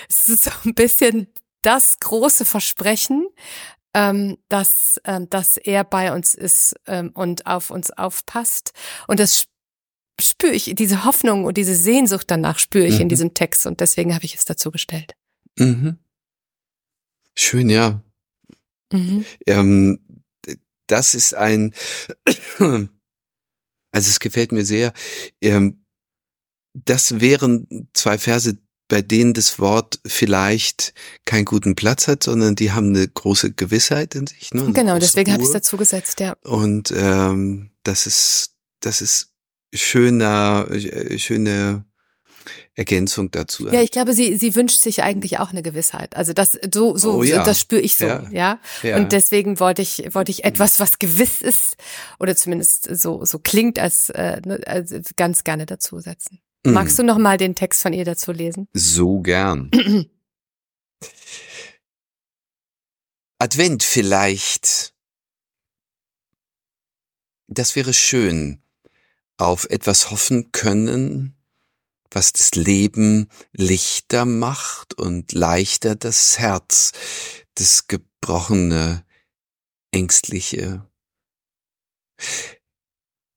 Es 0.09 0.27
ist 0.27 0.45
so 0.45 0.51
ein 0.65 0.73
bisschen 0.73 1.27
das 1.61 1.99
große 1.99 2.45
Versprechen, 2.45 3.27
ähm, 3.97 4.37
dass, 4.47 5.01
ähm, 5.05 5.27
dass 5.31 5.57
er 5.57 5.83
bei 5.83 6.13
uns 6.13 6.35
ist 6.35 6.75
ähm, 6.85 7.09
und 7.15 7.47
auf 7.47 7.71
uns 7.71 7.89
aufpasst. 7.89 8.71
Und 9.07 9.19
das 9.19 9.47
spüre 10.21 10.53
ich, 10.53 10.71
diese 10.75 11.03
Hoffnung 11.03 11.45
und 11.45 11.57
diese 11.57 11.73
Sehnsucht 11.73 12.29
danach 12.29 12.59
spüre 12.59 12.85
ich 12.85 12.95
mhm. 12.95 13.01
in 13.01 13.09
diesem 13.09 13.33
Text 13.33 13.65
und 13.65 13.79
deswegen 13.79 14.13
habe 14.13 14.23
ich 14.23 14.35
es 14.35 14.45
dazu 14.45 14.69
gestellt. 14.69 15.15
Mhm. 15.57 15.97
Schön, 17.33 17.71
ja. 17.71 18.03
Mhm. 18.93 19.25
Ähm, 19.47 19.99
das 20.85 21.15
ist 21.15 21.33
ein, 21.33 21.73
also 22.59 22.89
es 23.91 24.19
gefällt 24.19 24.51
mir 24.51 24.63
sehr. 24.63 24.93
Ähm, 25.41 25.83
das 26.75 27.19
wären 27.19 27.89
zwei 27.93 28.19
Verse, 28.19 28.59
bei 28.87 29.01
denen 29.01 29.33
das 29.33 29.59
Wort 29.59 29.99
vielleicht 30.05 30.93
keinen 31.25 31.45
guten 31.45 31.75
Platz 31.75 32.07
hat, 32.07 32.23
sondern 32.23 32.55
die 32.55 32.71
haben 32.71 32.89
eine 32.89 33.07
große 33.07 33.51
Gewissheit 33.51 34.15
in 34.15 34.27
sich. 34.27 34.53
Ne? 34.53 34.71
Genau, 34.73 34.97
deswegen 34.97 35.31
habe 35.31 35.41
ich 35.41 35.47
es 35.47 35.53
dazu 35.53 35.77
gesetzt, 35.77 36.19
ja. 36.19 36.35
Und 36.43 36.93
ähm, 36.95 37.71
das 37.83 38.07
ist, 38.07 38.53
das 38.79 39.01
ist 39.01 39.33
schöner, 39.73 40.67
äh, 40.71 41.19
schöne 41.19 41.85
Ergänzung 42.75 43.31
dazu. 43.31 43.67
Ja, 43.69 43.81
ich 43.81 43.91
glaube, 43.91 44.13
sie, 44.13 44.37
sie 44.37 44.55
wünscht 44.55 44.81
sich 44.81 45.03
eigentlich 45.03 45.39
auch 45.39 45.49
eine 45.49 45.63
Gewissheit. 45.63 46.15
Also 46.15 46.31
das, 46.33 46.57
so, 46.73 46.95
so, 46.95 47.15
oh, 47.15 47.23
ja. 47.23 47.43
das 47.43 47.59
spüre 47.59 47.81
ich 47.81 47.97
so, 47.97 48.05
ja. 48.05 48.23
ja. 48.31 48.59
ja. 48.83 48.97
Und 48.97 49.11
deswegen 49.11 49.59
wollte 49.59 49.81
ich, 49.81 50.13
wollte 50.13 50.31
ich 50.31 50.45
etwas, 50.45 50.79
was 50.79 50.99
gewiss 50.99 51.41
ist 51.41 51.75
oder 52.19 52.35
zumindest 52.35 52.87
so, 52.95 53.25
so 53.25 53.39
klingt, 53.39 53.79
als, 53.79 54.09
äh, 54.11 54.41
ne, 54.45 54.61
als 54.65 54.93
ganz 55.15 55.43
gerne 55.43 55.65
dazusetzen. 55.65 56.39
Mhm. 56.67 56.73
Magst 56.73 56.99
du 56.99 57.03
noch 57.03 57.17
mal 57.17 57.37
den 57.37 57.55
Text 57.55 57.81
von 57.81 57.93
ihr 57.93 58.03
dazu 58.03 58.33
lesen? 58.33 58.67
So 58.73 59.21
gern. 59.21 59.71
Advent 63.39 63.83
vielleicht. 63.83 64.93
Das 67.47 67.77
wäre 67.77 67.93
schön, 67.93 68.61
auf 69.37 69.69
etwas 69.69 70.11
hoffen 70.11 70.51
können, 70.51 71.37
was 72.11 72.33
das 72.33 72.55
Leben 72.55 73.29
lichter 73.53 74.25
macht 74.25 74.95
und 74.95 75.31
leichter 75.31 75.95
das 75.95 76.37
Herz, 76.37 76.91
das 77.55 77.87
gebrochene, 77.87 79.05
ängstliche. 79.91 80.85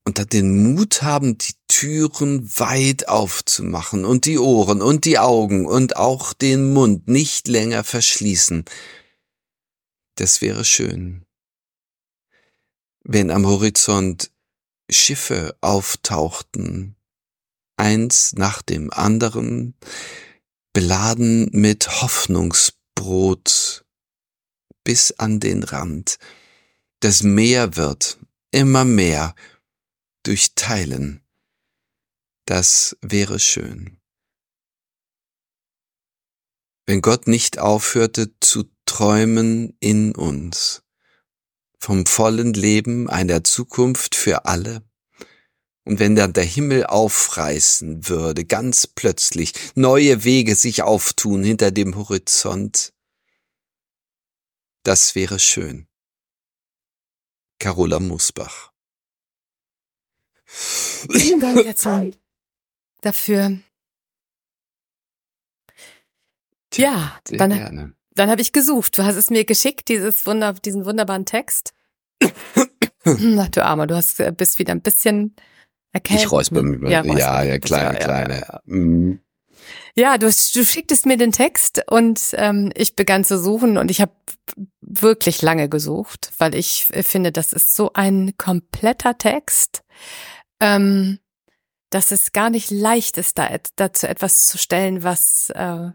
Und 0.03 0.17
dann 0.17 0.27
den 0.27 0.73
Mut 0.73 1.03
haben, 1.03 1.37
die 1.37 1.53
Türen 1.67 2.49
weit 2.59 3.07
aufzumachen 3.07 4.03
und 4.03 4.25
die 4.25 4.39
Ohren 4.39 4.81
und 4.81 5.05
die 5.05 5.19
Augen 5.19 5.65
und 5.65 5.95
auch 5.95 6.33
den 6.33 6.73
Mund 6.73 7.07
nicht 7.07 7.47
länger 7.47 7.83
verschließen. 7.83 8.65
Das 10.15 10.41
wäre 10.41 10.65
schön. 10.65 11.23
Wenn 13.03 13.31
am 13.31 13.45
Horizont 13.45 14.31
Schiffe 14.89 15.55
auftauchten, 15.61 16.95
eins 17.77 18.33
nach 18.33 18.61
dem 18.61 18.91
anderen, 18.91 19.75
beladen 20.73 21.49
mit 21.51 22.01
Hoffnungsbrot 22.01 23.85
bis 24.83 25.11
an 25.13 25.39
den 25.39 25.63
Rand. 25.63 26.17
Das 26.99 27.23
Meer 27.23 27.75
wird 27.75 28.19
immer 28.51 28.85
mehr 28.85 29.35
durch 30.23 30.55
Teilen. 30.55 31.21
Das 32.45 32.97
wäre 33.01 33.39
schön. 33.39 33.99
Wenn 36.85 37.01
Gott 37.01 37.27
nicht 37.27 37.59
aufhörte 37.59 38.37
zu 38.39 38.65
träumen 38.85 39.77
in 39.79 40.13
uns, 40.15 40.83
vom 41.79 42.05
vollen 42.05 42.53
Leben 42.53 43.09
einer 43.09 43.43
Zukunft 43.43 44.15
für 44.15 44.45
alle, 44.45 44.83
und 45.83 45.99
wenn 45.99 46.15
dann 46.15 46.33
der 46.33 46.43
Himmel 46.43 46.85
aufreißen 46.85 48.07
würde, 48.07 48.45
ganz 48.45 48.85
plötzlich, 48.85 49.53
neue 49.75 50.23
Wege 50.23 50.55
sich 50.55 50.83
auftun 50.83 51.43
hinter 51.43 51.71
dem 51.71 51.95
Horizont, 51.95 52.93
das 54.83 55.15
wäre 55.15 55.39
schön. 55.39 55.87
Carola 57.59 57.99
Musbach. 57.99 58.70
Vielen 60.53 61.39
Dank 61.39 61.65
jetzt 61.65 61.87
dafür. 63.01 63.57
Ja, 66.75 67.19
dann, 67.25 67.95
dann 68.13 68.29
habe 68.29 68.41
ich 68.41 68.53
gesucht. 68.53 68.97
Du 68.97 69.03
hast 69.03 69.15
es 69.15 69.29
mir 69.29 69.45
geschickt, 69.45 69.89
dieses 69.89 70.25
Wunder, 70.25 70.53
diesen 70.53 70.85
wunderbaren 70.85 71.25
Text. 71.25 71.73
Ach 73.03 73.49
du 73.49 73.65
Armer, 73.65 73.87
du 73.87 73.95
hast, 73.95 74.19
äh, 74.19 74.31
bist 74.35 74.59
wieder 74.59 74.73
ein 74.73 74.81
bisschen 74.81 75.35
erkältet. 75.91 76.25
Ich 76.25 76.31
räusper 76.31 76.61
mich. 76.63 76.89
Ja, 76.89 77.03
ja, 77.03 77.43
ja, 77.43 77.59
kleine, 77.59 77.99
ja, 77.99 78.05
kleine. 78.05 78.33
Ja, 78.35 78.39
ja. 78.39 78.61
Mhm. 78.65 79.19
ja 79.95 80.17
du, 80.17 80.27
du 80.27 80.65
schicktest 80.65 81.05
mir 81.05 81.17
den 81.17 81.31
Text 81.31 81.83
und 81.89 82.19
ähm, 82.33 82.71
ich 82.75 82.95
begann 82.95 83.23
zu 83.23 83.37
suchen 83.39 83.77
und 83.77 83.91
ich 83.91 84.01
habe 84.01 84.13
wirklich 84.81 85.41
lange 85.41 85.67
gesucht, 85.67 86.31
weil 86.37 86.55
ich 86.55 86.85
finde, 86.85 87.31
das 87.31 87.53
ist 87.53 87.75
so 87.75 87.91
ein 87.93 88.33
kompletter 88.37 89.17
Text, 89.17 89.83
ähm, 90.61 91.19
dass 91.89 92.11
es 92.11 92.31
gar 92.31 92.49
nicht 92.49 92.71
leicht 92.71 93.17
ist, 93.17 93.37
da 93.37 93.49
dazu 93.75 94.07
etwas 94.07 94.47
zu 94.47 94.57
stellen, 94.57 95.03
was 95.03 95.49
äh, 95.49 95.91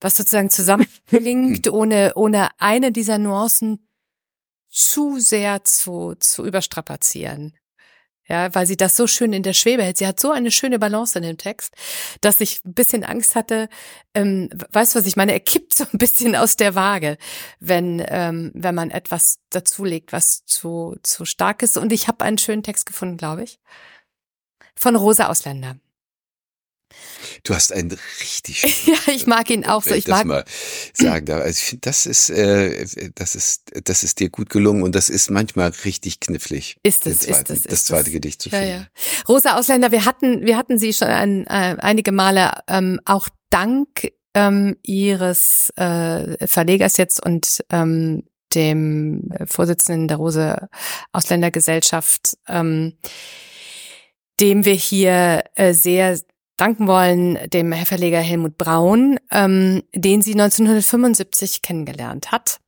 was 0.00 0.16
sozusagen 0.16 0.48
zusammengelingt, 0.48 1.68
ohne 1.70 2.14
ohne 2.14 2.48
eine 2.58 2.92
dieser 2.92 3.18
Nuancen 3.18 3.86
zu 4.70 5.18
sehr 5.18 5.64
zu 5.64 6.14
zu 6.14 6.46
überstrapazieren 6.46 7.54
ja, 8.30 8.54
weil 8.54 8.64
sie 8.64 8.76
das 8.76 8.94
so 8.94 9.08
schön 9.08 9.32
in 9.32 9.42
der 9.42 9.54
Schwebe 9.54 9.82
hält. 9.82 9.98
Sie 9.98 10.06
hat 10.06 10.20
so 10.20 10.30
eine 10.30 10.52
schöne 10.52 10.78
Balance 10.78 11.18
in 11.18 11.24
dem 11.24 11.36
Text, 11.36 11.74
dass 12.20 12.40
ich 12.40 12.64
ein 12.64 12.74
bisschen 12.74 13.02
Angst 13.02 13.34
hatte. 13.34 13.68
Ähm, 14.14 14.48
weißt 14.70 14.94
du, 14.94 15.00
was 15.00 15.06
ich 15.06 15.16
meine? 15.16 15.32
Er 15.32 15.40
kippt 15.40 15.74
so 15.76 15.84
ein 15.84 15.98
bisschen 15.98 16.36
aus 16.36 16.54
der 16.54 16.76
Waage, 16.76 17.18
wenn 17.58 18.00
ähm, 18.06 18.52
wenn 18.54 18.74
man 18.76 18.90
etwas 18.90 19.38
dazulegt, 19.50 20.12
was 20.12 20.44
zu 20.46 20.96
zu 21.02 21.24
stark 21.24 21.64
ist. 21.64 21.76
Und 21.76 21.92
ich 21.92 22.06
habe 22.06 22.24
einen 22.24 22.38
schönen 22.38 22.62
Text 22.62 22.86
gefunden, 22.86 23.16
glaube 23.16 23.42
ich, 23.42 23.58
von 24.76 24.94
Rosa 24.94 25.26
Ausländer. 25.26 25.76
Du 27.42 27.54
hast 27.54 27.72
einen 27.72 27.96
richtig 28.20 28.62
Ja, 28.86 29.12
ich 29.12 29.26
mag 29.26 29.50
ihn 29.50 29.64
auch 29.64 29.82
so. 29.82 29.94
Ich 29.94 30.08
mag 30.08 30.24
mal 30.24 30.44
sagen. 30.92 31.30
Also 31.30 31.48
ich 31.50 31.64
finde, 31.64 31.80
das 31.82 32.06
ist, 32.06 32.30
äh, 32.30 32.86
das 33.14 33.34
ist, 33.34 33.70
das 33.84 34.02
ist 34.02 34.20
dir 34.20 34.30
gut 34.30 34.50
gelungen 34.50 34.82
und 34.82 34.94
das 34.94 35.10
ist 35.10 35.30
manchmal 35.30 35.72
richtig 35.84 36.20
knifflig. 36.20 36.76
Ist 36.82 37.06
es, 37.06 37.20
zweiten, 37.20 37.52
ist 37.52 37.66
es, 37.66 37.70
das 37.70 37.84
zweite 37.84 38.10
Gedicht 38.10 38.42
zu 38.42 38.50
finden. 38.50 38.66
Ja, 38.66 38.76
ja. 38.76 38.86
Rosa 39.28 39.58
Ausländer, 39.58 39.92
wir 39.92 40.04
hatten, 40.04 40.44
wir 40.44 40.56
hatten 40.56 40.78
sie 40.78 40.92
schon 40.92 41.08
ein, 41.08 41.46
äh, 41.46 41.76
einige 41.78 42.12
Male 42.12 42.52
ähm, 42.68 43.00
auch 43.04 43.28
dank 43.50 44.12
ähm, 44.34 44.76
ihres 44.82 45.70
äh, 45.76 46.46
Verlegers 46.46 46.96
jetzt 46.96 47.24
und 47.24 47.64
ähm, 47.70 48.24
dem 48.54 49.30
Vorsitzenden 49.46 50.08
der 50.08 50.16
Rose 50.16 50.68
Ausländergesellschaft, 51.12 52.36
ähm, 52.48 52.96
dem 54.40 54.64
wir 54.64 54.74
hier 54.74 55.44
äh, 55.54 55.72
sehr 55.72 56.18
danken 56.60 56.86
wollen 56.86 57.38
dem 57.50 57.72
Herr 57.72 57.86
Verleger 57.86 58.20
Helmut 58.20 58.58
Braun, 58.58 59.18
ähm, 59.30 59.82
den 59.94 60.22
sie 60.22 60.32
1975 60.32 61.62
kennengelernt 61.62 62.30
hat. 62.32 62.60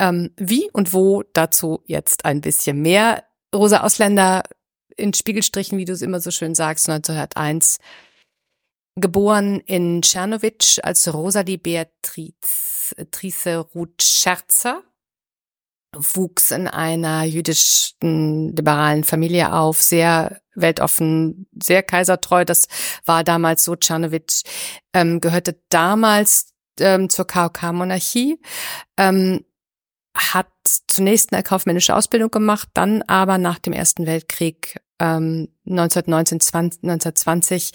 Ähm, 0.00 0.30
wie 0.36 0.68
und 0.72 0.92
wo 0.92 1.22
dazu 1.32 1.82
jetzt 1.86 2.24
ein 2.24 2.40
bisschen 2.40 2.82
mehr. 2.82 3.24
Rosa 3.54 3.80
Ausländer 3.80 4.42
in 4.96 5.14
Spiegelstrichen, 5.14 5.78
wie 5.78 5.84
du 5.84 5.92
es 5.92 6.02
immer 6.02 6.20
so 6.20 6.30
schön 6.30 6.54
sagst, 6.54 6.88
1901 6.88 7.78
geboren 8.98 9.60
in 9.60 10.02
Czernowitsch 10.02 10.80
als 10.82 11.12
Rosalie 11.12 11.58
Beatrice 11.58 12.94
Ruth 13.74 14.02
Scherzer 14.02 14.82
wuchs 15.92 16.50
in 16.50 16.68
einer 16.68 17.24
jüdischen 17.24 18.54
liberalen 18.54 19.04
Familie 19.04 19.52
auf, 19.52 19.80
sehr 19.80 20.40
weltoffen, 20.54 21.46
sehr 21.62 21.82
kaisertreu. 21.82 22.44
Das 22.44 22.68
war 23.04 23.24
damals 23.24 23.64
so. 23.64 23.76
Czernowitsch 23.76 24.42
ähm, 24.92 25.20
gehörte 25.20 25.60
damals 25.68 26.52
ähm, 26.80 27.08
zur 27.08 27.26
KOK-Monarchie, 27.26 28.40
ähm, 28.96 29.44
hat 30.14 30.48
zunächst 30.86 31.32
eine 31.32 31.42
kaufmännische 31.42 31.94
Ausbildung 31.94 32.30
gemacht, 32.30 32.68
dann 32.74 33.02
aber 33.02 33.38
nach 33.38 33.58
dem 33.58 33.72
Ersten 33.72 34.06
Weltkrieg 34.06 34.80
ähm, 34.98 35.48
1919, 35.66 36.40
20, 36.40 36.82
1920 36.82 37.72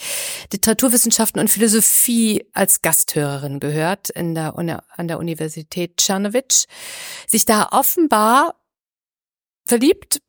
Literaturwissenschaften 0.52 1.40
und 1.40 1.50
Philosophie 1.50 2.46
als 2.54 2.82
Gasthörerin 2.82 3.60
gehört 3.60 4.10
in 4.10 4.36
der, 4.36 4.58
an 4.58 5.08
der 5.08 5.20
Universität 5.20 5.98
Czernowitsch, 5.98 6.66
sich 7.28 7.46
da 7.46 7.70
offenbar 7.72 8.56
verliebt 9.66 10.22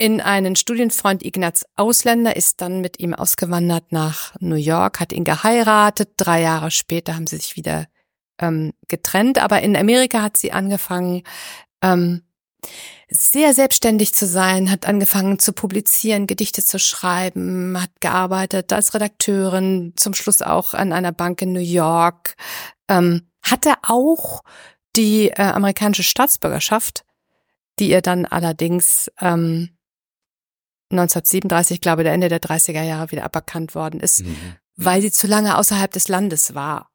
in 0.00 0.22
einen 0.22 0.56
Studienfreund 0.56 1.22
Ignaz 1.24 1.66
Ausländer, 1.76 2.34
ist 2.34 2.62
dann 2.62 2.80
mit 2.80 3.00
ihm 3.00 3.12
ausgewandert 3.12 3.92
nach 3.92 4.34
New 4.40 4.54
York, 4.54 4.98
hat 4.98 5.12
ihn 5.12 5.24
geheiratet. 5.24 6.12
Drei 6.16 6.40
Jahre 6.40 6.70
später 6.70 7.14
haben 7.14 7.26
sie 7.26 7.36
sich 7.36 7.54
wieder 7.54 7.86
ähm, 8.40 8.72
getrennt. 8.88 9.38
Aber 9.38 9.60
in 9.60 9.76
Amerika 9.76 10.22
hat 10.22 10.38
sie 10.38 10.52
angefangen, 10.52 11.22
ähm, 11.82 12.22
sehr 13.08 13.54
selbstständig 13.54 14.14
zu 14.14 14.26
sein, 14.26 14.70
hat 14.70 14.86
angefangen 14.86 15.38
zu 15.38 15.52
publizieren, 15.52 16.26
Gedichte 16.26 16.64
zu 16.64 16.78
schreiben, 16.78 17.80
hat 17.80 17.90
gearbeitet 18.00 18.72
als 18.72 18.94
Redakteurin, 18.94 19.94
zum 19.96 20.14
Schluss 20.14 20.42
auch 20.42 20.74
an 20.74 20.92
einer 20.92 21.12
Bank 21.12 21.42
in 21.42 21.52
New 21.52 21.60
York, 21.60 22.36
ähm, 22.88 23.28
hatte 23.42 23.74
auch 23.82 24.42
die 24.96 25.28
äh, 25.28 25.42
amerikanische 25.42 26.02
Staatsbürgerschaft, 26.02 27.04
die 27.78 27.90
ihr 27.90 28.02
dann 28.02 28.26
allerdings 28.26 29.10
ähm, 29.20 29.70
1937, 30.90 31.80
glaube 31.80 32.02
der 32.02 32.12
Ende 32.12 32.28
der 32.28 32.40
30er 32.40 32.82
Jahre 32.82 33.10
wieder 33.12 33.24
aberkannt 33.24 33.74
worden 33.74 34.00
ist, 34.00 34.24
mhm. 34.24 34.36
weil 34.76 35.00
sie 35.00 35.12
zu 35.12 35.26
lange 35.26 35.56
außerhalb 35.56 35.90
des 35.90 36.08
Landes 36.08 36.54
war. 36.54 36.90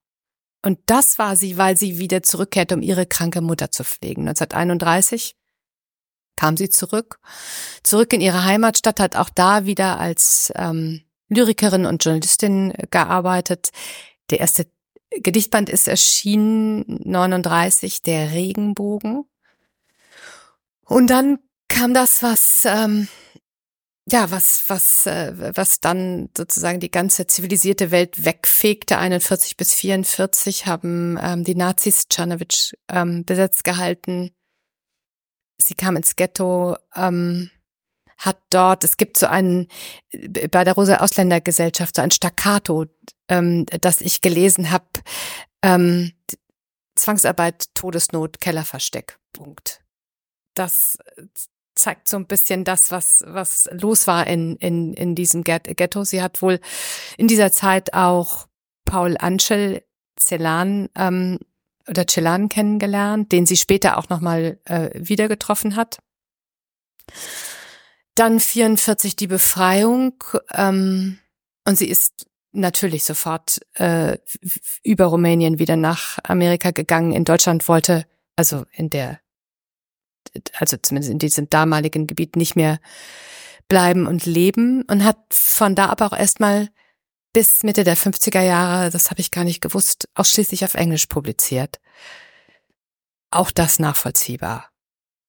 Und 0.62 0.80
das 0.88 1.20
war 1.20 1.36
sie, 1.36 1.58
weil 1.58 1.78
sie 1.78 2.00
wieder 2.00 2.24
zurückkehrte, 2.24 2.76
um 2.76 2.82
ihre 2.82 3.06
kranke 3.06 3.42
Mutter 3.42 3.72
zu 3.72 3.84
pflegen. 3.84 4.28
1931 4.28 5.36
kam 6.36 6.58
sie 6.58 6.70
zurück, 6.70 7.20
zurück 7.84 8.14
in 8.14 8.22
ihre 8.22 8.44
Heimatstadt, 8.44 9.00
hat 9.00 9.16
auch 9.16 9.30
da 9.30 9.66
wieder 9.66 10.00
als 10.00 10.52
ähm, 10.56 11.02
Lyrikerin 11.30 11.86
und 11.86 12.04
Journalistin 12.04 12.74
gearbeitet. 12.92 13.70
Der 14.30 14.40
erste 14.40 14.68
Gedichtband 15.12 15.70
ist 15.70 15.88
erschienen 15.88 16.84
39, 17.04 18.04
der 18.04 18.32
Regenbogen. 18.32 19.26
Und 20.84 21.08
dann 21.08 21.40
kam 21.68 21.94
das, 21.94 22.22
was 22.22 22.66
ähm, 22.66 23.08
ja, 24.08 24.30
was, 24.30 24.64
was, 24.68 25.08
äh, 25.08 25.34
was 25.56 25.80
dann 25.80 26.30
sozusagen 26.38 26.80
die 26.80 26.92
ganze 26.92 27.26
zivilisierte 27.26 27.90
Welt 27.90 28.24
wegfegte, 28.24 29.00
41 29.00 29.58
bis 29.58 29.74
44 29.74 30.68
haben 30.68 31.18
ähm, 31.22 31.44
die 31.44 31.56
Nazis 31.56 32.08
Czernowitsch 32.08 32.74
ähm, 32.88 33.26
besetzt 33.26 33.64
gehalten. 33.64 34.32
Sie 35.58 35.76
kam 35.76 35.96
ins 35.96 36.16
Ghetto, 36.16 36.78
ähm, 36.96 37.50
hat 38.18 38.38
dort, 38.50 38.84
es 38.84 38.98
gibt 38.98 39.18
so 39.18 39.28
einen, 39.28 39.68
bei 40.52 40.64
der 40.64 40.74
Rosa 40.74 40.98
Ausländergesellschaft, 40.98 41.96
so 41.96 42.02
ein 42.02 42.12
Staccato, 42.12 42.86
ähm, 43.30 43.66
das 43.82 44.02
ich 44.02 44.22
gelesen 44.22 44.72
habe, 44.72 44.86
ähm, 45.62 46.14
Zwangsarbeit, 46.96 47.74
Todesnot, 47.74 48.40
Kellerversteck, 48.40 49.20
Punkt. 49.34 49.82
Das 50.54 50.98
zeigt 51.76 52.08
so 52.08 52.16
ein 52.16 52.28
bisschen 52.28 52.64
das, 52.64 52.90
was, 52.92 53.24
was 53.28 53.70
los 53.72 54.08
war 54.08 54.28
in, 54.28 54.56
in, 54.58 54.94
in 54.94 55.14
diesem 55.14 55.44
Ghetto. 55.44 56.06
Sie 56.06 56.22
hat 56.22 56.42
wohl 56.42 56.62
in 57.18 57.28
dieser 57.28 57.52
Zeit 57.52 57.94
auch 57.94 58.48
Paul 58.86 59.18
Anschel 59.18 59.84
Celan 60.18 60.90
ähm, 60.96 61.40
oder 61.88 62.06
Celan 62.08 62.50
kennengelernt, 62.50 63.32
den 63.32 63.46
sie 63.46 63.58
später 63.58 63.98
auch 63.98 64.10
nochmal 64.10 64.60
äh, 64.66 64.90
wieder 64.94 65.28
getroffen 65.28 65.76
hat. 65.76 66.00
Dann 68.16 68.40
44 68.40 69.16
die 69.16 69.28
Befreiung 69.28 70.24
ähm, 70.54 71.20
und 71.66 71.78
sie 71.78 71.90
ist 71.90 72.28
natürlich 72.52 73.04
sofort 73.04 73.60
äh, 73.74 74.18
über 74.84 75.06
Rumänien 75.06 75.60
wieder 75.60 75.76
nach 75.76 76.18
Amerika 76.24 76.72
gegangen. 76.72 77.12
In 77.12 77.26
Deutschland 77.26 77.68
wollte, 77.68 78.06
also 78.36 78.66
in 78.72 78.90
der 78.90 79.20
also 80.54 80.78
zumindest 80.78 81.12
in 81.12 81.20
diesem 81.20 81.50
damaligen 81.50 82.08
Gebiet 82.08 82.36
nicht 82.36 82.56
mehr 82.56 82.80
bleiben 83.68 84.08
und 84.08 84.26
leben 84.26 84.84
und 84.84 85.04
hat 85.04 85.18
von 85.32 85.76
da 85.76 85.88
aber 85.88 86.08
auch 86.08 86.18
erstmal 86.18 86.70
bis 87.36 87.64
Mitte 87.64 87.84
der 87.84 87.98
50er 87.98 88.42
Jahre, 88.42 88.90
das 88.90 89.12
habe 89.12 89.20
ich 89.20 89.30
gar 89.30 89.44
nicht 89.44 89.60
gewusst, 89.60 90.08
ausschließlich 90.16 90.64
auf 90.64 90.74
Englisch 90.74 91.08
publiziert. 91.08 91.82
Auch 93.30 93.52
das 93.52 93.78
nachvollziehbar. 93.78 94.70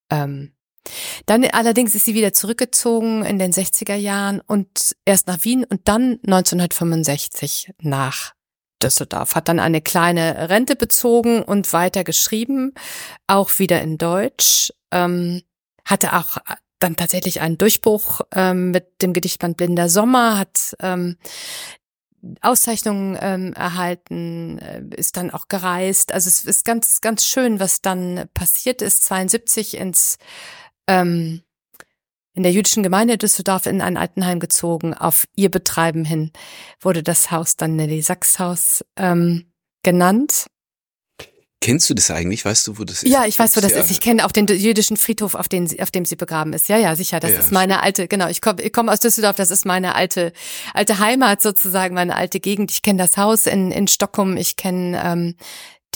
Ähm, 0.08 0.54
dann 1.26 1.44
allerdings 1.46 1.96
ist 1.96 2.04
sie 2.04 2.14
wieder 2.14 2.32
zurückgezogen 2.32 3.24
in 3.24 3.40
den 3.40 3.52
60er 3.52 3.96
Jahren 3.96 4.40
und 4.40 4.94
erst 5.04 5.26
nach 5.26 5.42
Wien 5.42 5.64
und 5.64 5.88
dann 5.88 6.20
1965 6.24 7.72
nach 7.82 8.34
Düsseldorf, 8.80 9.34
hat 9.34 9.48
dann 9.48 9.58
eine 9.58 9.80
kleine 9.80 10.48
Rente 10.48 10.76
bezogen 10.76 11.42
und 11.42 11.72
weiter 11.72 12.04
geschrieben, 12.04 12.74
auch 13.26 13.58
wieder 13.58 13.82
in 13.82 13.98
Deutsch, 13.98 14.72
ähm, 14.92 15.42
hatte 15.84 16.12
auch 16.12 16.36
dann 16.78 16.94
tatsächlich 16.94 17.40
einen 17.40 17.58
Durchbruch 17.58 18.20
ähm, 18.32 18.70
mit 18.70 19.02
dem 19.02 19.12
Gedichtband 19.12 19.56
Blinder 19.56 19.88
Sommer, 19.88 20.38
hat 20.38 20.76
ähm, 20.78 21.16
Auszeichnungen 22.40 23.16
ähm, 23.20 23.52
erhalten, 23.52 24.58
äh, 24.58 24.82
ist 24.96 25.16
dann 25.16 25.30
auch 25.30 25.48
gereist. 25.48 26.12
Also 26.12 26.28
es 26.28 26.44
ist 26.44 26.64
ganz, 26.64 27.00
ganz 27.00 27.24
schön, 27.24 27.60
was 27.60 27.82
dann 27.82 28.28
passiert 28.34 28.82
ist. 28.82 29.04
72 29.04 29.76
ins 29.76 30.18
ähm, 30.86 31.42
in 32.36 32.42
der 32.42 32.52
jüdischen 32.52 32.82
Gemeinde 32.82 33.16
Düsseldorf 33.16 33.64
in 33.64 33.80
ein 33.80 33.96
Altenheim 33.96 34.40
gezogen. 34.40 34.92
Auf 34.92 35.26
ihr 35.36 35.50
Betreiben 35.50 36.04
hin 36.04 36.32
wurde 36.80 37.02
das 37.02 37.30
Haus 37.30 37.56
dann 37.56 37.76
Nelly 37.76 38.02
Sachs 38.02 38.38
Haus 38.38 38.84
ähm, 38.96 39.50
genannt. 39.82 40.46
Kennst 41.60 41.88
du 41.88 41.94
das 41.94 42.10
eigentlich? 42.10 42.44
Weißt 42.44 42.66
du, 42.66 42.78
wo 42.78 42.84
das 42.84 43.02
ist? 43.02 43.10
Ja, 43.10 43.24
ich 43.24 43.38
weiß, 43.38 43.56
wo 43.56 43.60
das 43.60 43.72
ja. 43.72 43.80
ist. 43.80 43.90
Ich 43.90 44.00
kenne 44.00 44.26
auch 44.26 44.32
den 44.32 44.46
jüdischen 44.46 44.96
Friedhof, 44.96 45.34
auf, 45.34 45.48
den, 45.48 45.68
auf 45.80 45.90
dem 45.90 46.04
sie 46.04 46.14
begraben 46.14 46.52
ist. 46.52 46.68
Ja, 46.68 46.76
ja, 46.76 46.94
sicher. 46.94 47.18
Das 47.18 47.32
ja, 47.32 47.38
ist 47.38 47.50
meine 47.50 47.82
alte, 47.82 48.08
genau. 48.08 48.28
Ich 48.28 48.40
komme 48.40 48.62
ich 48.62 48.72
komm 48.72 48.88
aus 48.88 49.00
Düsseldorf. 49.00 49.36
Das 49.36 49.50
ist 49.50 49.64
meine 49.64 49.94
alte, 49.94 50.32
alte 50.74 50.98
Heimat 50.98 51.42
sozusagen, 51.42 51.94
meine 51.94 52.14
alte 52.14 52.40
Gegend. 52.40 52.70
Ich 52.70 52.82
kenne 52.82 53.02
das 53.02 53.16
Haus 53.16 53.46
in, 53.46 53.70
in 53.72 53.88
Stockholm. 53.88 54.36
Ich 54.36 54.56
kenne 54.56 55.02
ähm, 55.02 55.34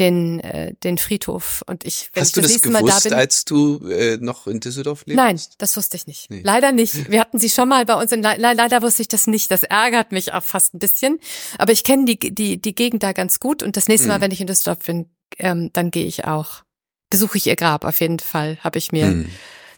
den, 0.01 0.41
äh, 0.41 0.75
den 0.83 0.99
Friedhof. 0.99 1.63
Und 1.67 1.85
ich, 1.85 2.09
wenn 2.15 2.23
Hast 2.23 2.29
ich 2.31 2.35
du 2.35 2.41
das, 2.41 2.53
das 2.53 2.63
gewusst, 2.63 3.05
da 3.05 3.09
bin, 3.11 3.19
als 3.19 3.45
du 3.45 3.87
äh, 3.89 4.17
noch 4.17 4.47
in 4.47 4.61
Düsseldorf 4.61 5.05
lebst? 5.05 5.17
Nein, 5.17 5.41
das 5.59 5.77
wusste 5.77 5.97
ich 5.97 6.07
nicht. 6.07 6.31
Nee. 6.31 6.41
Leider 6.43 6.73
nicht. 6.73 7.09
Wir 7.11 7.21
hatten 7.21 7.39
sie 7.39 7.51
schon 7.51 7.69
mal 7.69 7.85
bei 7.85 7.95
uns. 7.95 8.11
In, 8.11 8.23
le 8.23 8.37
leider 8.39 8.83
wusste 8.83 9.03
ich 9.03 9.09
das 9.09 9.27
nicht. 9.27 9.51
Das 9.51 9.63
ärgert 9.63 10.11
mich 10.11 10.33
auch 10.33 10.43
fast 10.43 10.75
ein 10.75 10.79
bisschen. 10.79 11.21
Aber 11.59 11.73
ich 11.73 11.85
kenne 11.85 12.07
die, 12.07 12.19
die, 12.19 12.61
die 12.61 12.75
Gegend 12.75 13.03
da 13.03 13.13
ganz 13.13 13.41
gut. 13.41 13.63
Und 13.63 13.77
das 13.77 13.89
nächste 13.89 14.09
Mal, 14.09 14.19
mhm. 14.19 14.23
wenn 14.23 14.31
ich 14.31 14.41
in 14.41 14.47
Düsseldorf 14.47 14.79
bin, 14.81 15.07
ähm, 15.39 15.71
dann 15.73 15.91
gehe 15.91 16.07
ich 16.07 16.25
auch, 16.25 16.63
besuche 17.11 17.39
ich 17.39 17.47
ihr 17.47 17.57
Grab 17.57 17.85
auf 17.85 18.01
jeden 18.01 18.19
Fall, 18.19 18.59
habe 18.61 18.79
ich 18.79 18.93
mir, 18.93 19.07
mhm. 19.07 19.31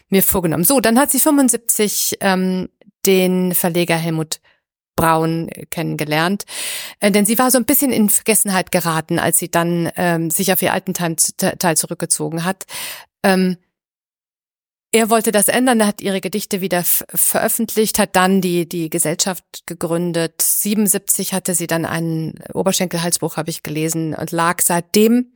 mir 0.08 0.22
vorgenommen. 0.22 0.64
So, 0.64 0.80
dann 0.80 0.98
hat 0.98 1.10
sie 1.10 1.20
75 1.20 2.18
ähm, 2.20 2.68
den 3.06 3.54
Verleger 3.54 3.96
Helmut 3.96 4.40
Braun 4.96 5.50
kennengelernt. 5.70 6.44
Äh, 7.00 7.10
denn 7.10 7.26
sie 7.26 7.38
war 7.38 7.50
so 7.50 7.58
ein 7.58 7.64
bisschen 7.64 7.92
in 7.92 8.10
Vergessenheit 8.10 8.70
geraten, 8.70 9.18
als 9.18 9.38
sie 9.38 9.50
dann 9.50 9.90
ähm, 9.96 10.30
sich 10.30 10.52
auf 10.52 10.62
ihr 10.62 10.72
alten 10.72 10.94
Teil, 10.94 11.16
Teil 11.16 11.76
zurückgezogen 11.76 12.44
hat. 12.44 12.64
Ähm, 13.22 13.56
er 14.92 15.08
wollte 15.08 15.32
das 15.32 15.48
ändern, 15.48 15.80
er 15.80 15.86
hat 15.86 16.02
ihre 16.02 16.20
Gedichte 16.20 16.60
wieder 16.60 16.84
veröffentlicht, 16.84 17.98
hat 17.98 18.14
dann 18.14 18.42
die, 18.42 18.68
die 18.68 18.90
Gesellschaft 18.90 19.66
gegründet. 19.66 20.42
77 20.42 21.32
hatte 21.32 21.54
sie 21.54 21.66
dann 21.66 21.86
einen 21.86 22.34
Oberschenkelhalsbruch, 22.52 23.38
habe 23.38 23.48
ich 23.48 23.62
gelesen, 23.62 24.14
und 24.14 24.30
lag 24.32 24.60
seitdem 24.60 25.32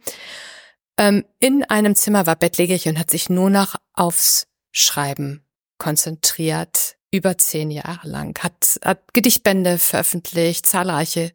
ähm, 0.98 1.24
in 1.40 1.64
einem 1.64 1.94
Zimmer, 1.94 2.26
war 2.26 2.36
bettlägerig 2.36 2.86
und 2.86 2.98
hat 2.98 3.10
sich 3.10 3.30
nur 3.30 3.48
noch 3.48 3.76
aufs 3.94 4.46
Schreiben 4.72 5.42
konzentriert 5.78 6.96
über 7.10 7.38
zehn 7.38 7.70
Jahre 7.70 8.08
lang, 8.08 8.38
hat, 8.42 8.78
hat 8.84 9.14
Gedichtbände 9.14 9.78
veröffentlicht, 9.78 10.66
zahlreiche 10.66 11.32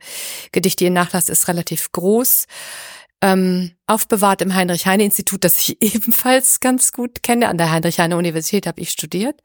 Gedichte. 0.52 0.84
Ihr 0.84 0.92
Nachlass 0.92 1.28
ist 1.28 1.48
relativ 1.48 1.92
groß, 1.92 2.46
ähm, 3.22 3.72
aufbewahrt 3.88 4.42
im 4.42 4.54
Heinrich-Heine-Institut, 4.56 5.44
das 5.44 5.58
ich 5.58 5.82
ebenfalls 5.82 6.60
ganz 6.60 6.92
gut 6.92 7.24
kenne. 7.24 7.50
An 7.50 7.58
der 7.58 7.72
Heinrich-Heine-Universität 7.72 8.68
habe 8.68 8.82
ich 8.82 8.92
studiert 8.92 9.42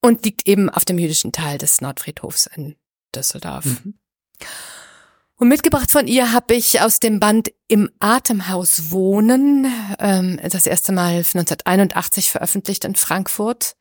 und 0.00 0.24
liegt 0.24 0.46
eben 0.46 0.70
auf 0.70 0.84
dem 0.84 0.98
jüdischen 0.98 1.32
Teil 1.32 1.58
des 1.58 1.80
Nordfriedhofs 1.80 2.46
in 2.46 2.76
Düsseldorf. 3.14 3.64
Mhm. 3.64 3.98
Und 5.38 5.48
mitgebracht 5.48 5.90
von 5.90 6.06
ihr 6.06 6.32
habe 6.32 6.54
ich 6.54 6.80
aus 6.80 6.98
dem 6.98 7.20
Band 7.20 7.52
Im 7.68 7.90
Atemhaus 7.98 8.90
wohnen, 8.90 9.66
ähm, 9.98 10.40
das 10.42 10.66
erste 10.66 10.92
Mal 10.92 11.16
1981 11.16 12.30
veröffentlicht 12.30 12.84
in 12.84 12.94
Frankfurt 12.94 13.76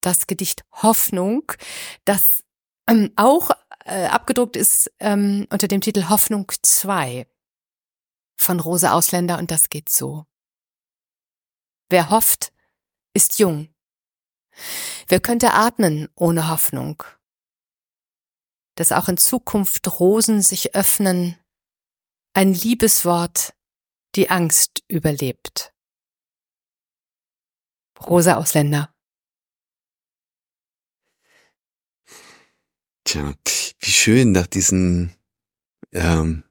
das 0.00 0.26
Gedicht 0.26 0.64
Hoffnung, 0.72 1.52
das 2.04 2.42
ähm, 2.88 3.12
auch 3.16 3.50
äh, 3.84 4.06
abgedruckt 4.06 4.56
ist 4.56 4.90
ähm, 4.98 5.46
unter 5.50 5.68
dem 5.68 5.80
Titel 5.80 6.08
Hoffnung 6.08 6.50
2 6.62 7.26
von 8.40 8.58
Rose 8.58 8.90
Ausländer 8.90 9.38
und 9.38 9.50
das 9.50 9.68
geht 9.68 9.90
so. 9.90 10.24
Wer 11.90 12.08
hofft, 12.08 12.52
ist 13.12 13.38
jung. 13.38 13.74
Wer 15.08 15.20
könnte 15.20 15.52
atmen 15.52 16.08
ohne 16.14 16.48
Hoffnung? 16.48 17.02
Dass 18.76 18.92
auch 18.92 19.08
in 19.08 19.18
Zukunft 19.18 20.00
Rosen 20.00 20.40
sich 20.40 20.74
öffnen, 20.74 21.36
ein 22.32 22.54
Liebeswort, 22.54 23.54
die 24.14 24.30
Angst 24.30 24.84
überlebt. 24.88 25.74
Rosa 28.00 28.36
Ausländer. 28.36 28.94
Tja, 33.04 33.34
wie 33.80 33.90
schön 33.90 34.32
nach 34.32 34.46
diesen 34.46 35.14
ähm, 35.92 36.44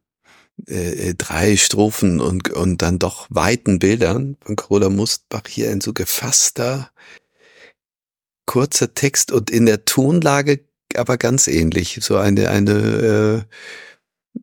äh, 0.67 1.15
drei 1.15 1.58
Strophen 1.58 2.19
und, 2.19 2.50
und 2.50 2.82
dann 2.82 3.00
doch 3.00 3.28
weiten 3.30 3.80
Bildern 3.80 4.38
von 4.41 4.56
Carola 4.56 4.89
Mustbach 4.89 5.48
hier 5.48 5.72
ein 5.72 5.82
so 5.82 5.93
gefasster, 5.93 6.91
kurzer 8.45 8.93
Text 8.93 9.32
und 9.32 9.50
in 9.50 9.65
der 9.65 9.86
Tonlage 9.86 10.69
aber 10.95 11.17
ganz 11.17 11.48
ähnlich. 11.48 12.00
So 12.02 12.17
eine, 12.17 12.50
eine, 12.50 13.45
äh, 13.45 14.39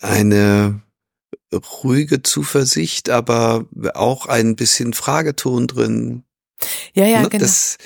eine 0.00 0.82
ruhige 1.52 2.22
Zuversicht, 2.22 3.10
aber 3.10 3.66
auch 3.94 4.26
ein 4.26 4.56
bisschen 4.56 4.92
Frageton 4.92 5.66
drin. 5.66 6.24
Ja, 6.94 7.06
ja, 7.06 7.22
ne? 7.22 7.28
genau. 7.28 7.42
Das, 7.42 7.76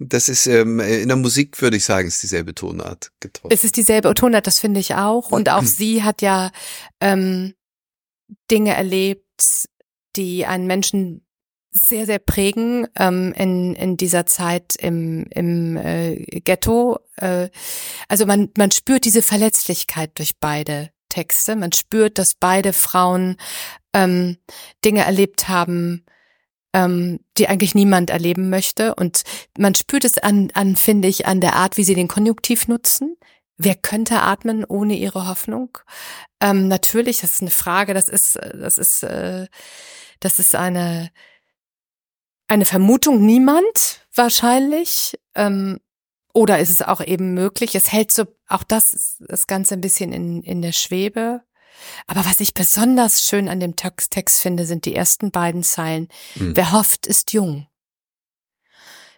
das 0.00 0.30
ist 0.30 0.46
ähm, 0.46 0.80
in 0.80 1.08
der 1.08 1.16
Musik 1.16 1.60
würde 1.60 1.76
ich 1.76 1.84
sagen, 1.84 2.08
ist 2.08 2.22
dieselbe 2.22 2.54
Tonart 2.54 3.12
getroffen. 3.20 3.52
Es 3.52 3.64
ist 3.64 3.76
dieselbe 3.76 4.12
Tonart, 4.14 4.46
das 4.46 4.58
finde 4.58 4.80
ich 4.80 4.94
auch. 4.94 5.30
Und 5.30 5.50
auch 5.50 5.62
sie 5.62 6.02
hat 6.02 6.22
ja 6.22 6.50
ähm, 7.00 7.54
Dinge 8.50 8.74
erlebt, 8.74 9.24
die 10.16 10.46
einen 10.46 10.66
Menschen 10.66 11.26
sehr, 11.70 12.06
sehr 12.06 12.18
prägen 12.18 12.88
ähm, 12.96 13.32
in, 13.36 13.74
in 13.74 13.96
dieser 13.96 14.26
Zeit 14.26 14.74
im, 14.76 15.26
im 15.30 15.76
äh, 15.76 16.16
Ghetto. 16.40 16.98
Äh, 17.16 17.50
also 18.08 18.26
man, 18.26 18.50
man 18.56 18.70
spürt 18.70 19.04
diese 19.04 19.22
Verletzlichkeit 19.22 20.12
durch 20.18 20.38
beide 20.40 20.90
Texte. 21.10 21.56
Man 21.56 21.72
spürt, 21.72 22.18
dass 22.18 22.34
beide 22.34 22.72
Frauen 22.72 23.36
ähm, 23.92 24.38
Dinge 24.84 25.04
erlebt 25.04 25.48
haben, 25.48 26.04
ähm, 26.72 27.20
die 27.38 27.48
eigentlich 27.48 27.74
niemand 27.74 28.10
erleben 28.10 28.50
möchte. 28.50 28.94
Und 28.94 29.22
man 29.58 29.74
spürt 29.74 30.04
es 30.04 30.18
an, 30.18 30.50
an, 30.54 30.76
finde 30.76 31.08
ich, 31.08 31.26
an 31.26 31.40
der 31.40 31.56
Art, 31.56 31.76
wie 31.76 31.84
sie 31.84 31.94
den 31.94 32.08
Konjunktiv 32.08 32.68
nutzen. 32.68 33.16
Wer 33.56 33.74
könnte 33.74 34.22
atmen 34.22 34.64
ohne 34.64 34.96
ihre 34.96 35.28
Hoffnung? 35.28 35.78
Ähm, 36.40 36.68
natürlich, 36.68 37.20
das 37.20 37.32
ist 37.32 37.42
eine 37.42 37.50
Frage, 37.50 37.92
das 37.92 38.08
ist, 38.08 38.36
das 38.36 38.78
ist, 38.78 39.02
äh, 39.02 39.48
das 40.20 40.38
ist 40.38 40.54
eine, 40.54 41.10
eine 42.48 42.64
Vermutung, 42.64 43.24
niemand 43.24 44.06
wahrscheinlich. 44.14 45.18
Ähm, 45.34 45.78
oder 46.32 46.58
ist 46.58 46.70
es 46.70 46.82
auch 46.82 47.00
eben 47.00 47.34
möglich? 47.34 47.74
Es 47.74 47.92
hält 47.92 48.12
so 48.12 48.24
auch 48.48 48.62
das, 48.62 49.16
das 49.20 49.46
Ganze 49.46 49.74
ein 49.74 49.80
bisschen 49.80 50.12
in, 50.12 50.42
in 50.42 50.62
der 50.62 50.72
Schwebe. 50.72 51.42
Aber 52.06 52.24
was 52.24 52.40
ich 52.40 52.54
besonders 52.54 53.22
schön 53.22 53.48
an 53.48 53.60
dem 53.60 53.76
Text, 53.76 54.40
finde, 54.40 54.66
sind 54.66 54.84
die 54.84 54.94
ersten 54.94 55.30
beiden 55.30 55.62
Zeilen. 55.62 56.08
Mhm. 56.34 56.56
Wer 56.56 56.72
hofft, 56.72 57.06
ist 57.06 57.32
jung. 57.32 57.66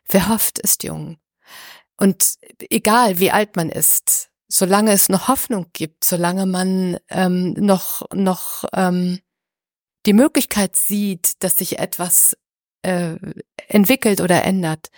Wer 0.08 0.28
hofft, 0.28 0.58
ist 0.58 0.82
jung. 0.82 1.18
Und 1.96 2.34
egal 2.70 3.18
wie 3.18 3.30
alt 3.30 3.56
man 3.56 3.68
ist, 3.68 4.30
solange 4.48 4.92
es 4.92 5.08
noch 5.08 5.28
Hoffnung 5.28 5.66
gibt, 5.72 6.04
solange 6.04 6.46
man 6.46 6.98
ähm, 7.08 7.54
noch, 7.54 8.02
noch 8.12 8.64
ähm, 8.74 9.20
die 10.04 10.12
Möglichkeit 10.12 10.76
sieht, 10.76 11.42
dass 11.42 11.56
sich 11.56 11.78
etwas 11.78 12.36
äh, 12.82 13.16
entwickelt 13.68 14.20
oder 14.20 14.44
ändert, 14.44 14.90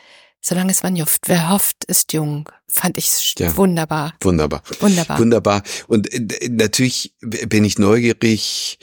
solange 0.44 0.70
es 0.70 0.82
man 0.82 1.00
hofft. 1.00 1.22
Wer 1.26 1.50
hofft, 1.50 1.84
ist 1.86 2.12
jung. 2.12 2.48
Fand 2.68 2.98
ich 2.98 3.34
ja. 3.38 3.56
wunderbar. 3.56 4.14
Wunderbar. 4.20 4.62
Wunderbar. 4.80 5.18
Wunderbar. 5.18 5.62
Und 5.86 6.12
äh, 6.12 6.48
natürlich 6.50 7.14
bin 7.20 7.64
ich 7.64 7.78
neugierig, 7.78 8.78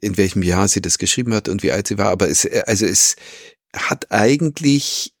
in 0.00 0.16
welchem 0.16 0.42
Jahr 0.42 0.68
sie 0.68 0.82
das 0.82 0.98
geschrieben 0.98 1.34
hat 1.34 1.48
und 1.48 1.62
wie 1.62 1.72
alt 1.72 1.88
sie 1.88 1.98
war. 1.98 2.10
Aber 2.10 2.28
es, 2.28 2.44
äh, 2.44 2.62
also 2.66 2.84
es 2.84 3.16
hat 3.74 4.12
eigentlich 4.12 5.14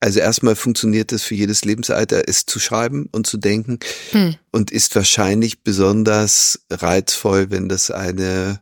also 0.00 0.20
erstmal 0.20 0.54
funktioniert 0.54 1.10
es 1.10 1.24
für 1.24 1.34
jedes 1.34 1.64
Lebensalter, 1.64 2.28
es 2.28 2.46
zu 2.46 2.60
schreiben 2.60 3.08
und 3.10 3.26
zu 3.26 3.36
denken 3.36 3.80
hm. 4.12 4.36
und 4.52 4.70
ist 4.70 4.94
wahrscheinlich 4.94 5.64
besonders 5.64 6.60
reizvoll, 6.70 7.50
wenn 7.50 7.68
das 7.68 7.90
eine 7.90 8.60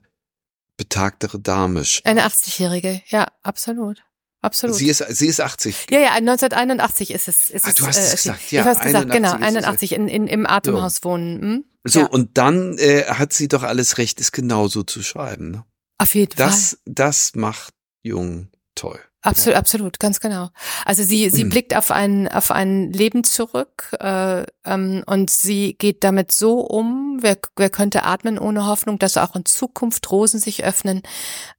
betagtere 0.79 1.39
Dame 1.39 1.81
ist. 1.81 2.01
Eine 2.07 2.27
80-Jährige, 2.27 3.03
ja, 3.09 3.27
absolut. 3.43 4.03
Absolut. 4.43 4.77
Sie 4.77 4.89
ist, 4.89 5.05
sie 5.09 5.27
ist 5.27 5.41
80. 5.41 5.87
Ja, 5.91 5.99
ja, 5.99 6.13
1981 6.13 7.11
ist 7.11 7.29
es. 7.29 7.51
Ist 7.51 7.67
ah, 7.67 7.73
du 7.75 7.87
hast 7.87 7.99
es, 7.99 8.13
äh, 8.13 8.17
gesagt, 8.17 8.53
ja. 8.53 8.61
Ich 8.61 8.67
hast 8.67 8.83
gesagt, 8.83 9.11
genau, 9.11 9.33
81 9.33 9.93
in, 9.93 10.09
in, 10.09 10.27
im 10.27 10.47
Atemhaus 10.47 10.97
so. 10.97 11.11
wohnen. 11.11 11.41
Hm? 11.41 11.65
So, 11.85 12.01
ja. 12.01 12.07
und 12.07 12.37
dann 12.39 12.79
äh, 12.79 13.05
hat 13.05 13.33
sie 13.33 13.49
doch 13.49 13.63
alles 13.63 13.99
Recht, 13.99 14.21
es 14.21 14.33
genauso 14.33 14.83
zu 14.83 15.03
schreiben. 15.03 15.51
Ne? 15.51 15.65
Auf 15.99 16.15
jeden 16.15 16.37
das, 16.37 16.71
Fall. 16.71 16.79
Das 16.85 17.35
macht 17.35 17.75
Jung 18.03 18.49
toll. 18.75 19.01
Absolut, 19.23 19.55
ja. 19.55 19.59
absolut, 19.59 19.99
ganz 19.99 20.21
genau. 20.21 20.51
Also 20.85 21.03
sie, 21.03 21.31
sie 21.31 21.45
mhm. 21.45 21.49
blickt 21.51 21.75
auf 21.75 21.91
ein, 21.91 22.29
auf 22.29 22.51
ein 22.53 22.93
Leben 22.93 23.25
zurück 23.25 23.97
äh, 23.99 24.45
ähm, 24.65 25.03
und 25.07 25.31
sie 25.31 25.75
geht 25.75 26.05
damit 26.05 26.31
so 26.31 26.61
um, 26.61 27.19
wer, 27.21 27.37
wer 27.57 27.71
könnte 27.71 28.05
atmen 28.05 28.39
ohne 28.39 28.67
Hoffnung, 28.67 28.99
dass 28.99 29.17
auch 29.17 29.35
in 29.35 29.45
Zukunft 29.45 30.11
Rosen 30.11 30.39
sich 30.39 30.65
öffnen. 30.65 31.03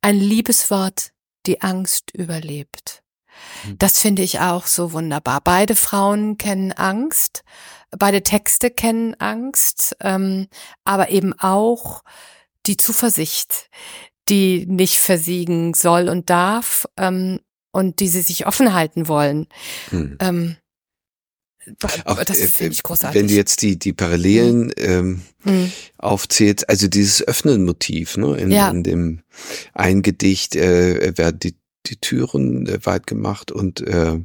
Ein 0.02 0.18
Liebeswort, 0.18 1.12
die 1.48 1.62
Angst 1.62 2.12
überlebt. 2.14 3.04
Mhm. 3.66 3.78
Das 3.80 4.00
finde 4.00 4.22
ich 4.22 4.40
auch 4.40 4.68
so 4.68 4.92
wunderbar. 4.92 5.42
Beide 5.42 5.76
Frauen 5.76 6.38
kennen 6.38 6.72
Angst, 6.74 7.44
beide 7.92 8.24
Texte 8.24 8.70
kennen 8.70 9.16
Angst, 9.20 9.96
ähm, 10.02 10.48
aber 10.84 11.10
eben 11.10 11.34
auch 11.40 12.04
die 12.66 12.78
Zuversicht, 12.78 13.70
die 14.30 14.66
nicht 14.68 15.00
versiegen 15.00 15.74
soll 15.74 16.10
und 16.10 16.30
darf. 16.30 16.86
Ähm, 16.98 17.40
und 17.78 18.00
die 18.00 18.08
sie 18.08 18.22
sich 18.22 18.48
offen 18.48 18.74
halten 18.74 19.08
wollen. 19.08 19.46
Hm. 19.90 20.18
Ähm, 20.20 20.58
auch, 22.06 22.24
das 22.24 22.40
äh, 22.40 22.48
finde 22.48 22.74
ich 22.74 22.84
großartig. 22.84 23.20
Wenn 23.20 23.28
du 23.28 23.34
jetzt 23.34 23.62
die, 23.62 23.78
die 23.78 23.94
Parallelen 23.94 24.72
hm. 24.72 24.74
ähm, 24.78 25.22
hm. 25.44 25.72
aufzählst, 25.98 26.70
also 26.70 26.88
dieses 26.88 27.28
Öffnen-Motiv, 27.28 28.18
ne, 28.18 28.38
in, 28.38 28.52
ja. 28.52 28.70
in 28.70 28.84
dem 28.84 29.22
ein 29.74 30.02
Gedicht 30.02 30.56
äh, 30.56 31.18
werden 31.18 31.40
die, 31.40 31.56
die 31.86 31.98
Türen 31.98 32.68
äh, 32.68 32.86
weit 32.86 33.08
gemacht 33.08 33.52
und, 33.52 33.82
äh, 33.82 34.20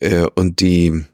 äh, 0.00 0.26
und 0.34 0.60
die 0.60 1.04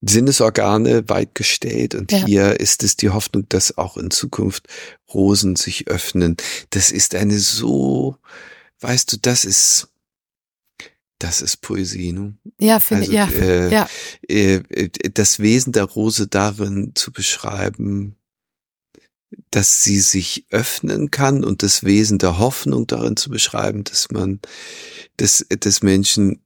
Sinnesorgane 0.00 1.08
weit 1.08 1.34
gestellt 1.34 1.94
und 1.94 2.12
ja. 2.12 2.24
hier 2.24 2.60
ist 2.60 2.84
es 2.84 2.96
die 2.96 3.10
Hoffnung, 3.10 3.46
dass 3.48 3.78
auch 3.78 3.96
in 3.96 4.12
Zukunft 4.12 4.68
Rosen 5.12 5.56
sich 5.56 5.88
öffnen. 5.88 6.36
Das 6.70 6.92
ist 6.92 7.16
eine 7.16 7.38
so, 7.38 8.16
weißt 8.80 9.12
du, 9.12 9.16
das 9.20 9.44
ist 9.44 9.88
das 11.18 11.42
ist 11.42 11.58
Poesie, 11.58 12.12
ne? 12.12 12.36
Ja, 12.60 12.80
finde 12.80 13.02
also, 13.02 13.12
ja, 13.12 13.28
äh, 13.28 13.72
ja. 13.72 13.88
Äh, 14.28 14.88
das 15.14 15.40
Wesen 15.40 15.72
der 15.72 15.84
Rose 15.84 16.28
darin 16.28 16.92
zu 16.94 17.12
beschreiben, 17.12 18.16
dass 19.50 19.82
sie 19.82 20.00
sich 20.00 20.46
öffnen 20.50 21.10
kann 21.10 21.44
und 21.44 21.62
das 21.62 21.84
Wesen 21.84 22.18
der 22.18 22.38
Hoffnung 22.38 22.86
darin 22.86 23.16
zu 23.16 23.30
beschreiben, 23.30 23.84
dass 23.84 24.10
man, 24.10 24.40
dass, 25.16 25.44
dass 25.48 25.82
Menschen 25.82 26.42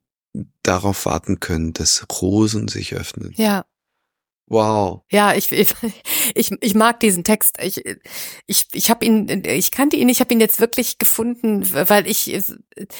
darauf 0.62 1.06
warten 1.06 1.40
können, 1.40 1.72
dass 1.72 2.06
Rosen 2.20 2.68
sich 2.68 2.94
öffnen. 2.94 3.32
Ja. 3.36 3.66
Wow. 4.52 5.02
Ja, 5.10 5.32
ich, 5.32 5.50
ich, 5.50 5.74
ich, 6.34 6.74
mag 6.74 7.00
diesen 7.00 7.24
Text. 7.24 7.56
Ich, 7.62 7.82
ich, 8.46 8.66
ich 8.74 8.90
habe 8.90 9.02
ihn, 9.02 9.44
ich 9.46 9.70
kannte 9.70 9.96
ihn, 9.96 10.10
ich 10.10 10.20
habe 10.20 10.34
ihn 10.34 10.40
jetzt 10.40 10.60
wirklich 10.60 10.98
gefunden, 10.98 11.72
weil 11.72 12.06
ich 12.06 12.30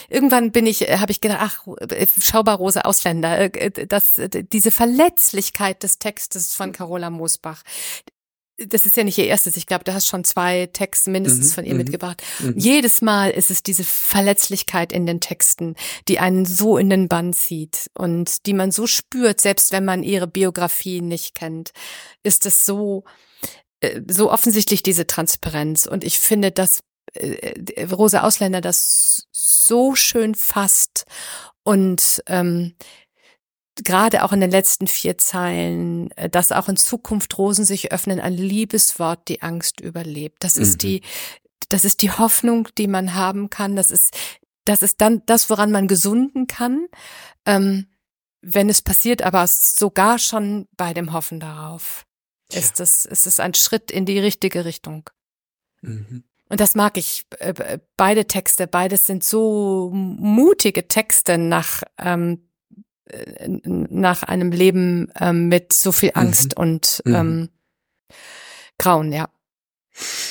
irgendwann 0.08 0.50
bin 0.50 0.64
ich, 0.64 0.80
habe 0.80 1.12
ich 1.12 1.20
gedacht, 1.20 1.40
ach, 1.42 1.66
Schaubarrose 2.22 2.86
Ausländer, 2.86 3.50
das, 3.50 4.18
diese 4.50 4.70
Verletzlichkeit 4.70 5.82
des 5.82 5.98
Textes 5.98 6.54
von 6.54 6.72
Carola 6.72 7.10
Moosbach, 7.10 7.64
das 8.68 8.86
ist 8.86 8.96
ja 8.96 9.04
nicht 9.04 9.18
ihr 9.18 9.26
erstes. 9.26 9.56
Ich 9.56 9.66
glaube, 9.66 9.84
du 9.84 9.94
hast 9.94 10.06
schon 10.06 10.24
zwei 10.24 10.68
Texte 10.72 11.10
mindestens 11.10 11.50
mhm, 11.50 11.54
von 11.54 11.64
ihr 11.64 11.74
mhm, 11.74 11.78
mitgebracht. 11.78 12.22
Mhm. 12.40 12.54
Jedes 12.56 13.02
Mal 13.02 13.30
ist 13.30 13.50
es 13.50 13.62
diese 13.62 13.84
Verletzlichkeit 13.84 14.92
in 14.92 15.06
den 15.06 15.20
Texten, 15.20 15.74
die 16.08 16.18
einen 16.18 16.44
so 16.44 16.76
in 16.78 16.90
den 16.90 17.08
Bann 17.08 17.32
zieht 17.32 17.90
und 17.94 18.46
die 18.46 18.54
man 18.54 18.70
so 18.70 18.86
spürt, 18.86 19.40
selbst 19.40 19.72
wenn 19.72 19.84
man 19.84 20.02
ihre 20.02 20.26
Biografie 20.26 21.00
nicht 21.00 21.34
kennt, 21.34 21.72
ist 22.22 22.46
es 22.46 22.64
so, 22.64 23.04
äh, 23.80 24.00
so 24.08 24.30
offensichtlich 24.30 24.82
diese 24.82 25.06
Transparenz. 25.06 25.86
Und 25.86 26.04
ich 26.04 26.18
finde, 26.18 26.50
dass 26.50 26.80
äh, 27.14 27.84
Rosa 27.84 28.22
Ausländer 28.22 28.60
das 28.60 29.26
so 29.32 29.94
schön 29.94 30.34
fasst 30.34 31.04
und 31.64 32.22
ähm, 32.26 32.74
gerade 33.76 34.22
auch 34.22 34.32
in 34.32 34.40
den 34.40 34.50
letzten 34.50 34.86
vier 34.86 35.18
Zeilen, 35.18 36.10
äh, 36.12 36.28
dass 36.28 36.52
auch 36.52 36.68
in 36.68 36.76
Zukunft 36.76 37.36
Rosen 37.38 37.64
sich 37.64 37.92
öffnen, 37.92 38.20
ein 38.20 38.34
Liebeswort 38.34 39.28
die 39.28 39.42
Angst 39.42 39.80
überlebt. 39.80 40.44
Das 40.44 40.56
ist 40.56 40.74
mhm. 40.74 40.78
die, 40.78 41.02
das 41.68 41.84
ist 41.84 42.02
die 42.02 42.10
Hoffnung, 42.10 42.68
die 42.78 42.86
man 42.86 43.14
haben 43.14 43.50
kann. 43.50 43.76
Das 43.76 43.90
ist, 43.90 44.14
das 44.64 44.82
ist 44.82 45.00
dann 45.00 45.22
das, 45.26 45.50
woran 45.50 45.72
man 45.72 45.88
gesunden 45.88 46.46
kann, 46.46 46.86
ähm, 47.46 47.88
wenn 48.42 48.68
es 48.68 48.82
passiert, 48.82 49.22
aber 49.22 49.46
sogar 49.46 50.18
schon 50.18 50.68
bei 50.76 50.92
dem 50.94 51.12
Hoffen 51.12 51.40
darauf. 51.40 52.04
Ja. 52.50 52.58
Ist 52.58 52.80
es, 52.80 53.04
ist 53.04 53.26
es 53.26 53.40
ein 53.40 53.54
Schritt 53.54 53.90
in 53.90 54.04
die 54.04 54.18
richtige 54.18 54.64
Richtung. 54.64 55.08
Mhm. 55.80 56.24
Und 56.48 56.60
das 56.60 56.74
mag 56.74 56.98
ich. 56.98 57.24
Äh, 57.38 57.78
beide 57.96 58.26
Texte, 58.26 58.66
beides 58.66 59.06
sind 59.06 59.24
so 59.24 59.90
mutige 59.92 60.86
Texte 60.86 61.38
nach 61.38 61.82
ähm, 61.98 62.46
nach 63.56 64.22
einem 64.22 64.52
Leben 64.52 65.10
ähm, 65.18 65.48
mit 65.48 65.72
so 65.72 65.90
viel 65.92 66.10
mhm. 66.10 66.20
Angst 66.20 66.56
mhm. 66.56 66.62
und 66.62 67.02
ähm, 67.06 67.48
Grauen, 68.78 69.12
ja. 69.12 69.28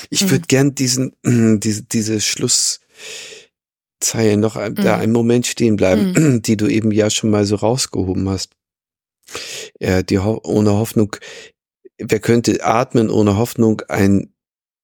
Ich 0.09 0.23
würde 0.23 0.43
mhm. 0.43 0.47
gern 0.47 0.75
diesen, 0.75 1.15
diese, 1.59 1.83
diese 1.83 2.21
Schlusszeilen 2.21 4.39
noch 4.39 4.55
mhm. 4.55 4.75
da 4.75 4.97
einen 4.97 5.13
Moment 5.13 5.47
stehen 5.47 5.75
bleiben, 5.75 6.13
mhm. 6.13 6.41
die 6.43 6.57
du 6.57 6.67
eben 6.67 6.91
ja 6.91 7.09
schon 7.09 7.29
mal 7.29 7.45
so 7.45 7.55
rausgehoben 7.55 8.29
hast. 8.29 8.51
Ja, 9.79 10.03
die 10.03 10.19
Ho 10.19 10.41
ohne 10.43 10.71
Hoffnung, 10.71 11.15
wer 11.97 12.19
könnte 12.19 12.63
atmen 12.63 13.09
ohne 13.09 13.37
Hoffnung 13.37 13.81
ein 13.87 14.33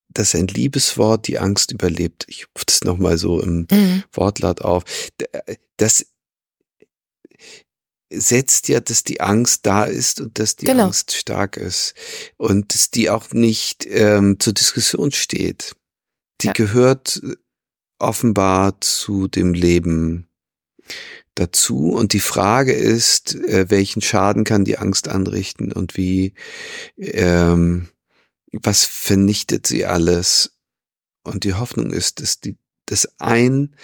dass 0.09 0.33
ein 0.33 0.47
Liebeswort 0.47 1.27
die 1.27 1.37
Angst 1.37 1.71
überlebt. 1.71 2.25
Ich 2.27 2.47
rufe 2.47 2.65
das 2.65 2.83
nochmal 2.83 3.17
so 3.17 3.39
im 3.39 3.67
mhm. 3.69 4.03
Wortlaut 4.13 4.61
auf. 4.61 4.83
Das 5.77 6.07
setzt 8.09 8.67
ja, 8.69 8.79
dass 8.79 9.03
die 9.03 9.21
Angst 9.21 9.65
da 9.65 9.83
ist 9.83 10.21
und 10.21 10.39
dass 10.39 10.55
die 10.55 10.65
genau. 10.65 10.85
Angst 10.85 11.13
stark 11.13 11.57
ist 11.57 11.93
und 12.37 12.73
dass 12.73 12.89
die 12.89 13.09
auch 13.09 13.31
nicht 13.31 13.85
ähm, 13.89 14.39
zur 14.39 14.53
Diskussion 14.53 15.11
steht. 15.11 15.75
Die 16.41 16.47
ja. 16.47 16.53
gehört 16.53 17.21
offenbar 17.99 18.79
zu 18.81 19.27
dem 19.27 19.53
Leben 19.53 20.27
dazu. 21.35 21.89
Und 21.89 22.13
die 22.13 22.19
Frage 22.19 22.73
ist, 22.73 23.35
äh, 23.35 23.69
welchen 23.69 24.01
Schaden 24.01 24.43
kann 24.43 24.65
die 24.65 24.77
Angst 24.77 25.07
anrichten 25.07 25.71
und 25.71 25.97
wie, 25.97 26.33
ähm, 26.97 27.89
was 28.51 28.85
vernichtet 28.85 29.67
sie 29.67 29.85
alles? 29.85 30.57
Und 31.23 31.43
die 31.43 31.55
Hoffnung 31.55 31.91
ist, 31.91 32.21
dass 32.21 32.39
die, 32.39 32.57
dass 32.85 33.19
ein 33.19 33.75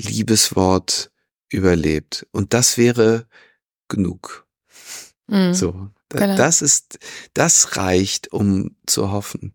Liebeswort 0.00 1.12
überlebt. 1.50 2.26
Und 2.32 2.54
das 2.54 2.76
wäre 2.78 3.28
genug. 3.92 4.46
Mhm. 5.28 5.54
So. 5.54 5.90
Genau. 6.08 6.36
Das 6.36 6.60
ist, 6.60 6.98
das 7.32 7.76
reicht, 7.76 8.32
um 8.32 8.76
zu 8.86 9.12
hoffen. 9.12 9.54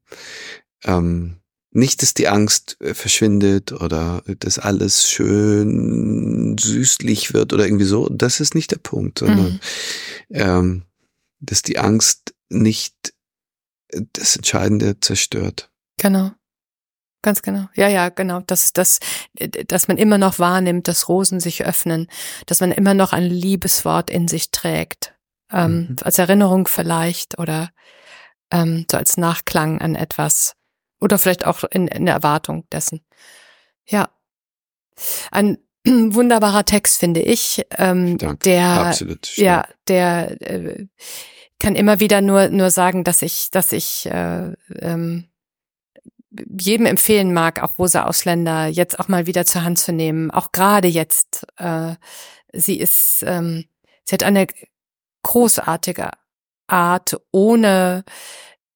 Ähm, 0.83 1.37
nicht, 1.71 2.01
dass 2.01 2.13
die 2.13 2.27
Angst 2.27 2.77
äh, 2.79 2.93
verschwindet 2.93 3.71
oder 3.73 4.23
dass 4.39 4.57
alles 4.57 5.09
schön 5.09 6.57
süßlich 6.57 7.33
wird 7.33 7.53
oder 7.53 7.65
irgendwie 7.65 7.85
so. 7.85 8.09
Das 8.09 8.39
ist 8.39 8.55
nicht 8.55 8.71
der 8.71 8.77
Punkt, 8.77 9.19
sondern 9.19 9.53
mhm. 9.53 9.59
ähm, 10.29 10.83
dass 11.39 11.61
die 11.61 11.77
Angst 11.77 12.33
nicht 12.49 13.13
das 14.13 14.35
Entscheidende 14.35 14.99
zerstört. 14.99 15.69
Genau. 15.97 16.31
Ganz 17.21 17.41
genau. 17.41 17.67
Ja, 17.73 17.87
ja, 17.87 18.09
genau. 18.09 18.41
Dass, 18.41 18.73
dass, 18.73 18.99
dass 19.33 19.87
man 19.87 19.97
immer 19.97 20.17
noch 20.17 20.39
wahrnimmt, 20.39 20.87
dass 20.87 21.09
Rosen 21.09 21.39
sich 21.39 21.65
öffnen, 21.65 22.07
dass 22.45 22.61
man 22.61 22.71
immer 22.71 22.93
noch 22.93 23.13
ein 23.13 23.23
Liebeswort 23.23 24.09
in 24.09 24.27
sich 24.27 24.51
trägt. 24.51 25.15
Ähm, 25.51 25.87
mhm. 25.89 25.95
Als 26.03 26.19
Erinnerung 26.19 26.67
vielleicht 26.67 27.39
oder 27.39 27.69
ähm, 28.51 28.85
so 28.89 28.97
als 28.97 29.17
Nachklang 29.17 29.81
an 29.81 29.95
etwas. 29.95 30.53
Oder 30.99 31.17
vielleicht 31.17 31.45
auch 31.45 31.63
in, 31.63 31.87
in 31.87 32.05
der 32.05 32.15
Erwartung 32.15 32.67
dessen. 32.71 33.05
Ja. 33.85 34.09
Ein 35.31 35.57
wunderbarer 35.85 36.65
Text, 36.65 36.99
finde 36.99 37.21
ich. 37.21 37.65
Ähm, 37.77 38.17
Danke. 38.17 38.37
der, 38.45 38.67
Absolut. 38.67 39.35
Ja, 39.37 39.67
der 39.87 40.41
äh, 40.41 40.87
kann 41.59 41.75
immer 41.75 41.99
wieder 41.99 42.21
nur, 42.21 42.49
nur 42.49 42.71
sagen, 42.71 43.03
dass 43.03 43.21
ich, 43.21 43.49
dass 43.51 43.71
ich 43.71 44.05
äh, 44.07 44.53
ähm, 44.79 45.29
jedem 46.59 46.85
empfehlen 46.85 47.33
mag, 47.33 47.61
auch 47.61 47.79
Rosa 47.79 48.05
Ausländer 48.05 48.67
jetzt 48.67 48.99
auch 48.99 49.07
mal 49.07 49.25
wieder 49.25 49.45
zur 49.45 49.63
Hand 49.63 49.79
zu 49.79 49.91
nehmen. 49.91 50.31
Auch 50.31 50.51
gerade 50.51 50.87
jetzt. 50.87 51.45
Äh, 51.57 51.95
sie 52.53 52.79
ist, 52.79 53.23
ähm, 53.27 53.65
sie 54.05 54.13
hat 54.13 54.23
eine 54.23 54.47
großartige 55.23 56.11
Art, 56.67 57.19
ohne 57.31 58.03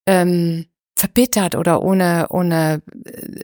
ähm, 0.06 0.66
verbittert 0.96 1.56
oder 1.56 1.82
ohne, 1.82 2.28
ohne 2.30 2.82
äh, 3.06 3.42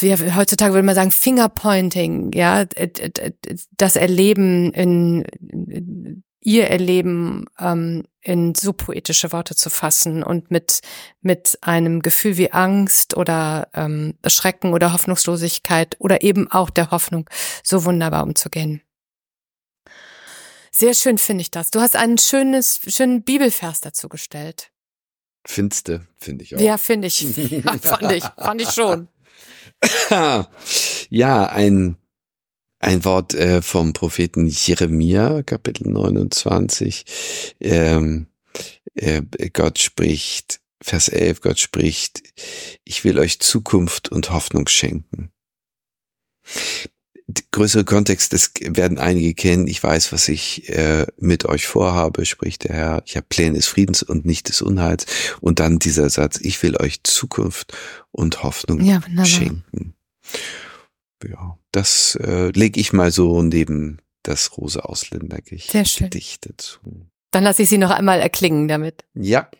wie 0.00 0.14
heutzutage 0.34 0.74
würde 0.74 0.86
man 0.86 0.94
sagen, 0.94 1.10
Fingerpointing, 1.10 2.32
ja, 2.32 2.64
das 3.76 3.96
Erleben 3.96 4.72
in, 4.72 6.22
ihr 6.40 6.68
Erleben 6.68 7.46
ähm, 7.58 8.04
in 8.26 8.54
so 8.54 8.72
poetische 8.72 9.30
Worte 9.30 9.54
zu 9.54 9.70
fassen 9.70 10.22
und 10.24 10.50
mit, 10.50 10.80
mit 11.20 11.58
einem 11.60 12.02
Gefühl 12.02 12.36
wie 12.36 12.52
Angst 12.52 13.16
oder 13.16 13.68
ähm, 13.72 14.14
Schrecken 14.26 14.72
oder 14.72 14.92
Hoffnungslosigkeit 14.92 15.96
oder 16.00 16.22
eben 16.22 16.50
auch 16.50 16.70
der 16.70 16.90
Hoffnung 16.90 17.30
so 17.62 17.84
wunderbar 17.84 18.24
umzugehen. 18.24 18.82
Sehr 20.72 20.92
schön 20.94 21.18
finde 21.18 21.42
ich 21.42 21.50
das. 21.52 21.70
Du 21.70 21.80
hast 21.80 21.94
einen 21.94 22.18
schönes, 22.18 22.80
schönen 22.88 23.22
Bibelvers 23.22 23.80
dazu 23.80 24.08
gestellt. 24.08 24.72
Findste, 25.46 26.06
finde 26.18 26.44
ich 26.44 26.56
auch. 26.56 26.60
Ja, 26.60 26.78
finde 26.78 27.06
ich. 27.06 27.24
fand 27.80 28.12
ich, 28.12 28.24
fand 28.36 28.60
ich 28.60 28.70
schon. 28.70 29.08
ja, 31.10 31.46
ein, 31.46 31.96
ein 32.86 33.04
Wort 33.04 33.34
äh, 33.34 33.62
vom 33.62 33.92
Propheten 33.92 34.46
Jeremia, 34.46 35.42
Kapitel 35.42 35.88
29. 35.88 37.04
Ähm, 37.60 38.26
äh, 38.94 39.22
Gott 39.52 39.78
spricht, 39.78 40.60
Vers 40.82 41.08
11, 41.08 41.40
Gott 41.40 41.58
spricht, 41.58 42.22
ich 42.84 43.04
will 43.04 43.18
euch 43.18 43.40
Zukunft 43.40 44.10
und 44.10 44.30
Hoffnung 44.30 44.68
schenken 44.68 45.30
größere 47.50 47.84
Kontext, 47.84 48.32
das 48.32 48.52
werden 48.60 48.98
einige 48.98 49.34
kennen. 49.34 49.66
Ich 49.66 49.82
weiß, 49.82 50.12
was 50.12 50.28
ich 50.28 50.68
äh, 50.68 51.06
mit 51.18 51.44
euch 51.44 51.66
vorhabe, 51.66 52.24
spricht 52.24 52.64
der 52.64 52.76
Herr. 52.76 53.02
Ich 53.06 53.16
habe 53.16 53.26
Pläne 53.28 53.56
des 53.56 53.66
Friedens 53.66 54.02
und 54.02 54.24
nicht 54.24 54.48
des 54.48 54.62
Unheils. 54.62 55.06
Und 55.40 55.58
dann 55.58 55.78
dieser 55.78 56.08
Satz, 56.08 56.38
ich 56.40 56.62
will 56.62 56.76
euch 56.76 57.02
Zukunft 57.02 57.76
und 58.12 58.42
Hoffnung 58.42 58.80
ja, 58.82 59.00
schenken. 59.24 59.94
Ja, 61.24 61.58
das 61.76 62.16
äh, 62.16 62.48
lege 62.48 62.80
ich 62.80 62.94
mal 62.94 63.10
so 63.10 63.42
neben 63.42 64.00
das 64.22 64.56
Rose 64.56 64.84
Ausländer 64.84 65.42
Gedicht 65.42 66.48
dazu. 66.48 66.80
Dann 67.30 67.44
lasse 67.44 67.62
ich 67.62 67.68
Sie 67.68 67.76
noch 67.78 67.90
einmal 67.90 68.20
erklingen 68.20 68.66
damit. 68.66 69.04
Ja. 69.14 69.50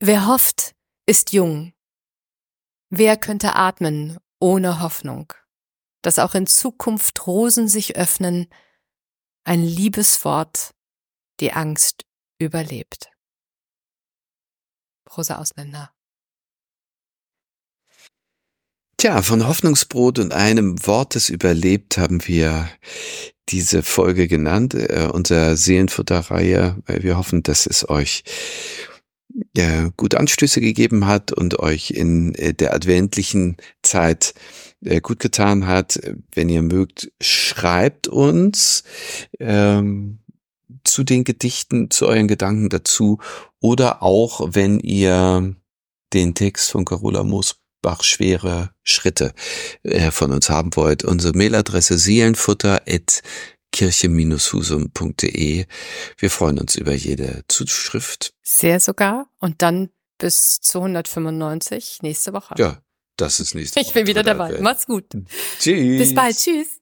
Wer 0.00 0.26
hofft, 0.26 0.74
ist 1.06 1.32
jung. 1.32 1.72
Wer 2.90 3.16
könnte 3.16 3.54
atmen 3.54 4.18
ohne 4.40 4.80
Hoffnung, 4.80 5.32
dass 6.02 6.18
auch 6.18 6.34
in 6.34 6.48
Zukunft 6.48 7.26
Rosen 7.28 7.68
sich 7.68 7.96
öffnen, 7.96 8.48
ein 9.44 9.62
Liebeswort 9.62 10.74
die 11.38 11.52
Angst 11.52 12.06
überlebt. 12.38 13.10
Rosa 15.16 15.38
Ausländer. 15.38 15.92
Tja, 19.00 19.22
von 19.22 19.48
Hoffnungsbrot 19.48 20.18
und 20.18 20.34
einem 20.34 20.86
Wort, 20.86 21.14
das 21.14 21.30
überlebt, 21.30 21.96
haben 21.96 22.20
wir 22.28 22.68
diese 23.48 23.82
Folge 23.82 24.28
genannt, 24.28 24.74
äh, 24.74 25.08
unser 25.10 25.56
Seelenfutterreihe, 25.56 26.76
weil 26.84 27.02
wir 27.02 27.16
hoffen, 27.16 27.42
dass 27.42 27.64
es 27.64 27.88
euch 27.88 28.24
äh, 29.56 29.88
gute 29.96 30.20
Anstöße 30.20 30.60
gegeben 30.60 31.06
hat 31.06 31.32
und 31.32 31.60
euch 31.60 31.92
in 31.92 32.34
äh, 32.34 32.52
der 32.52 32.74
adventlichen 32.74 33.56
Zeit 33.80 34.34
äh, 34.84 35.00
gut 35.00 35.18
getan 35.18 35.66
hat. 35.66 35.98
Wenn 36.34 36.50
ihr 36.50 36.60
mögt, 36.60 37.10
schreibt 37.22 38.06
uns 38.06 38.84
ähm, 39.38 40.18
zu 40.84 41.04
den 41.04 41.24
Gedichten, 41.24 41.90
zu 41.90 42.06
euren 42.06 42.28
Gedanken 42.28 42.68
dazu 42.68 43.18
oder 43.60 44.02
auch, 44.02 44.48
wenn 44.52 44.78
ihr 44.78 45.56
den 46.12 46.34
Text 46.34 46.70
von 46.70 46.84
Carola 46.84 47.24
Moosbach 47.24 47.59
schwere 48.02 48.70
Schritte 48.82 49.32
äh, 49.82 50.10
von 50.10 50.32
uns 50.32 50.50
haben 50.50 50.74
wollt. 50.76 51.04
Unsere 51.04 51.36
Mailadresse 51.36 51.98
seelenfutter@ 51.98 52.80
kirche-husum.de. 53.72 55.66
Wir 56.18 56.30
freuen 56.30 56.58
uns 56.58 56.76
über 56.76 56.92
jede 56.92 57.44
Zuschrift. 57.48 58.34
Sehr 58.42 58.80
sogar. 58.80 59.30
Und 59.38 59.62
dann 59.62 59.90
bis 60.18 60.60
zu 60.60 60.78
195 60.78 61.98
nächste 62.02 62.32
Woche. 62.32 62.54
Ja, 62.58 62.82
das 63.16 63.40
ist 63.40 63.54
nächste 63.54 63.80
Woche. 63.80 63.86
Ich 63.86 63.94
bin 63.94 64.06
wieder 64.06 64.22
dabei. 64.22 64.58
Mach's 64.60 64.86
gut. 64.86 65.06
Tschüss. 65.58 65.98
Bis 65.98 66.14
bald. 66.14 66.36
Tschüss. 66.36 66.79